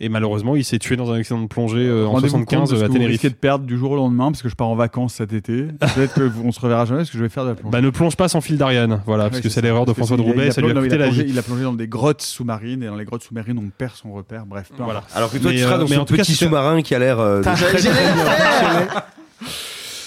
[0.00, 2.70] Et malheureusement, il s'est tué dans un accident de plongée euh, en Rendez-vous 75 compte
[2.70, 3.10] de ce à que vous Tenerife.
[3.12, 5.64] risquez de perdre du jour au lendemain parce que je pars en vacances cet été.
[5.94, 7.72] Peut-être qu'on se reverra jamais parce que je vais faire de la plongée.
[7.72, 9.00] Bah, ne plonge pas sans fil d'Ariane.
[9.06, 9.60] Voilà, parce Ouais, que c'est ça.
[9.62, 10.72] l'erreur de Parce que François de c'est- il a- Roubaix, il a ça lui a
[10.74, 11.30] plongé- coûté il a la plongé- vie.
[11.32, 14.12] Il a plongé dans des grottes sous-marines et dans les grottes sous-marines on perd son
[14.12, 14.46] repère.
[14.46, 15.00] Bref, peu Voilà.
[15.00, 15.16] importe.
[15.16, 16.44] Alors que toi, Mais, tu seras euh, dans mais ce en tout cas, petit c'est-
[16.44, 17.42] sous-marin qui a l'air euh,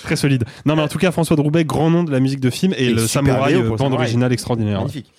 [0.04, 0.46] très, solide.
[0.66, 2.74] Non, mais en tout cas, François de Roubaix, grand nom de la musique de film
[2.78, 4.04] et, Et le samouraï, euh, bande samouraï.
[4.06, 4.80] originale extraordinaire.
[4.80, 5.12] Magnifique.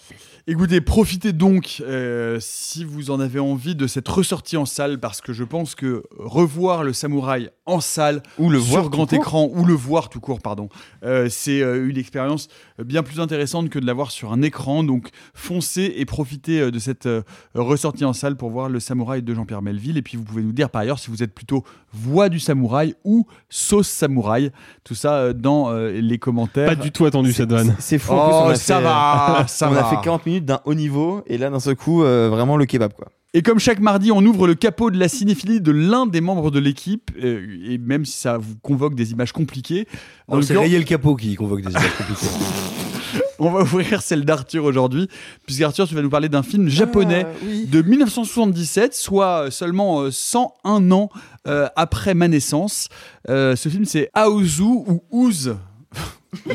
[0.50, 5.20] Écoutez, profitez donc, euh, si vous en avez envie, de cette ressortie en salle, parce
[5.20, 9.18] que je pense que revoir le samouraï en salle, Ou le sur voir grand court.
[9.18, 10.70] écran, ou le voir tout court, pardon,
[11.04, 12.48] euh, c'est euh, une expérience
[12.84, 14.84] bien plus intéressante que de l'avoir sur un écran.
[14.84, 17.22] Donc foncez et profitez euh, de cette euh,
[17.54, 19.96] ressortie en salle pour voir le samouraï de Jean-Pierre Melville.
[19.98, 22.94] Et puis vous pouvez nous dire par ailleurs si vous êtes plutôt voix du samouraï
[23.04, 24.50] ou sauce samouraï.
[24.84, 26.68] Tout ça euh, dans les commentaires.
[26.68, 27.74] Pas du tout attendu cette vanne.
[27.78, 28.12] C'est fou.
[28.14, 29.86] Oh, en plus, on a ça fait- va, ça on va.
[29.86, 32.66] a fait 40 minutes d'un haut niveau et là d'un seul coup euh, vraiment le
[32.66, 33.08] kebab quoi.
[33.34, 36.50] Et comme chaque mardi, on ouvre le capot de la cinéphilie de l'un des membres
[36.50, 39.86] de l'équipe, euh, et même si ça vous convoque des images compliquées,
[40.28, 42.26] Non, C'est Rayel Capot qui convoque des images compliquées.
[43.38, 45.08] on va ouvrir celle d'Arthur aujourd'hui,
[45.46, 47.66] puisqu'Arthur, tu vas nous parler d'un film japonais Ah, oui.
[47.66, 51.10] de 1977, soit seulement euh, 101 ans
[51.46, 52.88] euh, après ma naissance.
[53.28, 55.54] Euh, ce film, c'est Aozu ou Ouz?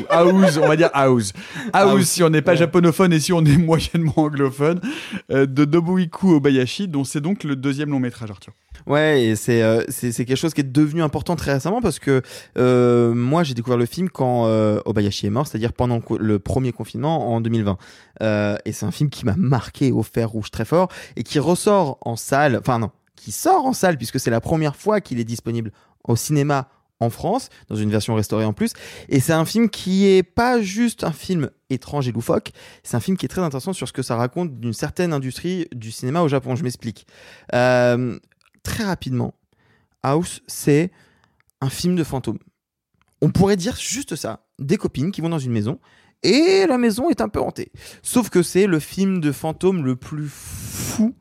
[0.08, 1.32] House, on va dire House.
[1.72, 2.58] House, House, si on n'est pas ouais.
[2.58, 4.80] japonophone et si on est moyennement anglophone,
[5.30, 8.52] euh, de Nobuiku Obayashi, dont c'est donc le deuxième long métrage, Arthur.
[8.86, 12.20] Ouais, et c'est euh, quelque chose qui est devenu important très récemment parce que
[12.58, 16.72] euh, moi j'ai découvert le film quand euh, Obayashi est mort, c'est-à-dire pendant le premier
[16.72, 17.78] confinement en 2020.
[18.22, 21.38] Euh, et c'est un film qui m'a marqué au fer rouge très fort et qui
[21.38, 25.18] ressort en salle, enfin non, qui sort en salle puisque c'est la première fois qu'il
[25.18, 25.72] est disponible
[26.06, 26.68] au cinéma
[27.00, 28.72] en France, dans une version restaurée en plus.
[29.08, 33.00] Et c'est un film qui est pas juste un film étrange et loufoque, c'est un
[33.00, 36.22] film qui est très intéressant sur ce que ça raconte d'une certaine industrie du cinéma
[36.22, 36.56] au Japon.
[36.56, 37.06] Je m'explique.
[37.52, 38.18] Euh,
[38.62, 39.34] très rapidement,
[40.02, 40.90] House, c'est
[41.60, 42.38] un film de fantôme.
[43.20, 44.46] On pourrait dire juste ça.
[44.58, 45.80] Des copines qui vont dans une maison
[46.22, 47.70] et la maison est un peu hantée.
[48.02, 51.14] Sauf que c'est le film de fantôme le plus fou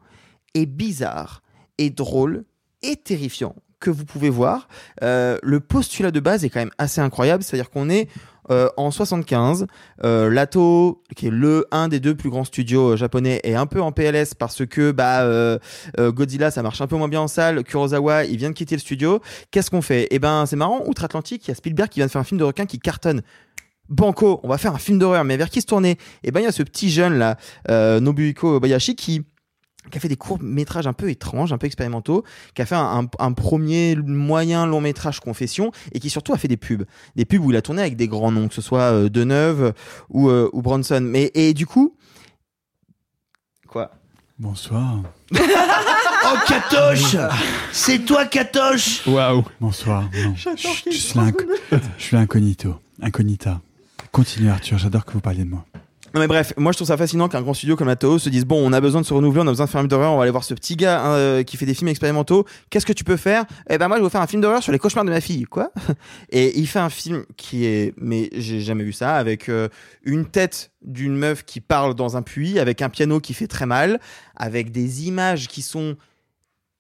[0.54, 1.44] et bizarre
[1.78, 2.46] et drôle
[2.82, 4.68] et terrifiant que vous pouvez voir.
[5.04, 8.08] Euh, le postulat de base est quand même assez incroyable, c'est-à-dire qu'on est
[8.52, 9.68] Euh, en 75,
[10.04, 13.82] euh, Lato, qui est le un des deux plus grands studios japonais, est un peu
[13.82, 15.24] en PLS parce que bah
[15.98, 17.64] Godzilla ça marche un peu moins bien en salle.
[17.64, 19.22] Kurosawa il vient de quitter le studio.
[19.50, 20.10] Qu'est-ce qu'on fait?
[20.12, 20.84] Eh ben c'est marrant.
[20.88, 23.22] Outre-Atlantique, il y a Spielberg qui vient de faire un film de requin qui cartonne.
[23.88, 25.98] Banco, on va faire un film d'horreur, mais vers qui se tourner?
[26.26, 27.38] Eh ben il y a ce petit jeune là,
[28.02, 29.24] Nobuhiko Bayashi, qui
[29.92, 32.24] qui a fait des courts métrages un peu étranges, un peu expérimentaux,
[32.56, 36.38] qui a fait un, un- un premier moyen long métrage confession et qui surtout a
[36.38, 38.62] fait des pubs, des pubs où il a tourné avec des grands noms, que ce
[38.62, 39.74] soit euh, Deneuve
[40.10, 41.02] ou, euh, ou Bronson.
[41.02, 41.96] Mais et du coup,
[43.68, 43.92] quoi?
[44.40, 45.02] Bonsoir.
[46.26, 47.18] Oh, Katoche
[47.74, 49.44] C'est toi, Katoche Waouh.
[49.60, 50.10] Bonsoir.
[50.24, 50.34] Non.
[50.38, 50.90] Je
[51.98, 52.80] suis l'incognito.
[53.02, 53.60] Incognita.
[54.14, 55.66] Continuez Arthur, j'adore que vous parliez de moi.
[56.16, 58.64] Mais bref, moi je trouve ça fascinant qu'un grand studio comme Atao se dise bon,
[58.64, 60.18] on a besoin de se renouveler, on a besoin de faire un film d'horreur, on
[60.18, 62.46] va aller voir ce petit gars hein, euh, qui fait des films expérimentaux.
[62.70, 63.46] Qu'est-ce que tu peux faire?
[63.68, 65.46] Eh ben moi je vais faire un film d'horreur sur les cauchemars de ma fille,
[65.46, 65.72] quoi?
[66.30, 69.70] Et il fait un film qui est, mais j'ai jamais vu ça, avec euh,
[70.04, 73.66] une tête d'une meuf qui parle dans un puits, avec un piano qui fait très
[73.66, 74.00] mal,
[74.36, 75.96] avec des images qui sont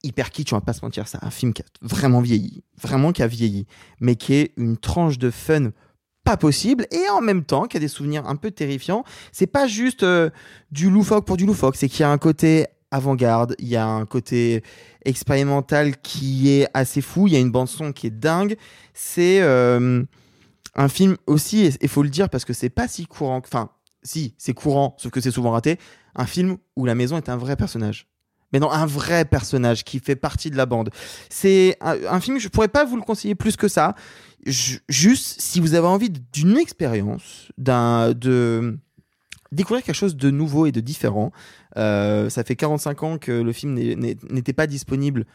[0.03, 3.11] hyper kitsch, on va pas se mentir, c'est un film qui a vraiment vieilli, vraiment
[3.11, 3.65] qui a vieilli,
[3.99, 5.71] mais qui est une tranche de fun
[6.23, 9.03] pas possible et en même temps qui a des souvenirs un peu terrifiants.
[9.31, 10.29] C'est pas juste euh,
[10.71, 13.87] du loufoque pour du loufoque, c'est qu'il y a un côté avant-garde, il y a
[13.87, 14.63] un côté
[15.03, 18.55] expérimental qui est assez fou, il y a une bande son qui est dingue.
[18.93, 20.03] C'est euh,
[20.75, 23.71] un film aussi, et il faut le dire parce que c'est pas si courant, enfin
[24.03, 25.79] si c'est courant, sauf que c'est souvent raté,
[26.15, 28.12] un film où la maison est un vrai personnage.
[28.53, 30.91] Mais non, un vrai personnage qui fait partie de la bande.
[31.29, 33.95] C'est un, un film, je pourrais pas vous le conseiller plus que ça.
[34.45, 38.77] Ju- juste si vous avez envie d'une expérience, d'un de
[39.51, 41.31] découvrir quelque chose de nouveau et de différent.
[41.77, 45.25] Euh, ça fait 45 ans que le film n'était pas disponible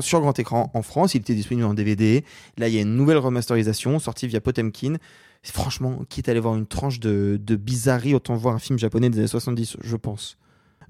[0.00, 1.14] sur grand écran en France.
[1.14, 2.24] Il était disponible en DVD.
[2.58, 4.96] Là, il y a une nouvelle remasterisation sortie via Potemkin.
[5.42, 9.18] Franchement, quitte à aller voir une tranche de bizarrerie, autant voir un film japonais des
[9.18, 10.36] années 70, je pense.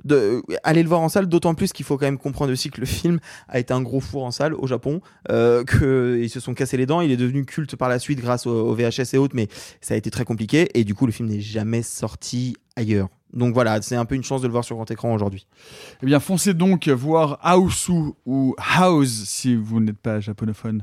[0.04, 2.80] De, aller le voir en salle, d'autant plus qu'il faut quand même comprendre aussi que
[2.80, 5.64] le film a été un gros four en salle au Japon, euh,
[6.18, 7.00] qu'ils se sont cassés les dents.
[7.00, 9.48] Il est devenu culte par la suite grâce au, au VHS et autres, mais
[9.80, 10.68] ça a été très compliqué.
[10.74, 13.08] Et du coup, le film n'est jamais sorti ailleurs.
[13.34, 15.46] Donc voilà, c'est un peu une chance de le voir sur grand écran aujourd'hui.
[16.02, 20.82] Eh bien, foncez donc voir Aosu ou House si vous n'êtes pas japonophone.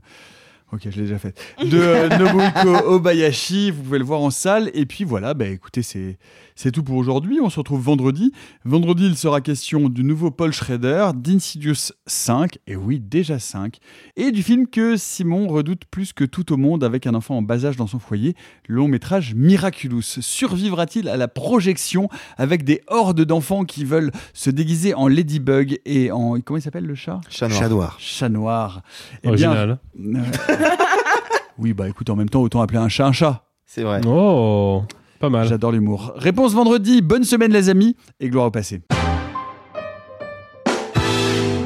[0.73, 1.37] Ok, je l'ai déjà fait.
[1.59, 4.71] De euh, Nobuhiko Obayashi, vous pouvez le voir en salle.
[4.73, 6.17] Et puis voilà, bah écoutez, c'est
[6.61, 7.39] c'est tout pour aujourd'hui.
[7.41, 8.31] On se retrouve vendredi.
[8.65, 13.79] Vendredi, il sera question du nouveau Paul Schrader, d'Insidious 5, et oui, déjà 5,
[14.15, 17.41] et du film que Simon redoute plus que tout au monde avec un enfant en
[17.41, 18.35] bas âge dans son foyer,
[18.67, 20.03] le long métrage Miraculous.
[20.03, 26.11] Survivra-t-il à la projection avec des hordes d'enfants qui veulent se déguiser en ladybug et
[26.11, 26.39] en...
[26.41, 27.21] Comment il s'appelle le chat?
[27.27, 27.59] Chat noir.
[27.59, 27.97] Chat noir.
[27.99, 28.81] Chat noir.
[29.23, 29.79] Eh Original.
[29.95, 30.55] bien, euh,
[31.57, 33.45] oui, bah écoute, en même temps, autant appeler un chat un chat.
[33.65, 34.01] C'est vrai.
[34.05, 34.83] Oh,
[35.21, 35.47] pas mal.
[35.47, 36.11] J'adore l'humour.
[36.17, 38.81] Réponse vendredi, bonne semaine les amis, et gloire au passé.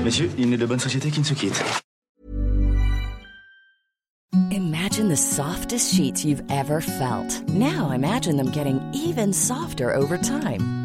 [0.03, 1.63] Messieurs, il n'est de bonne société qui ne se quitte.
[4.51, 7.41] Imagine the softest sheets you've ever felt.
[7.49, 10.84] Now imagine them getting even softer over time.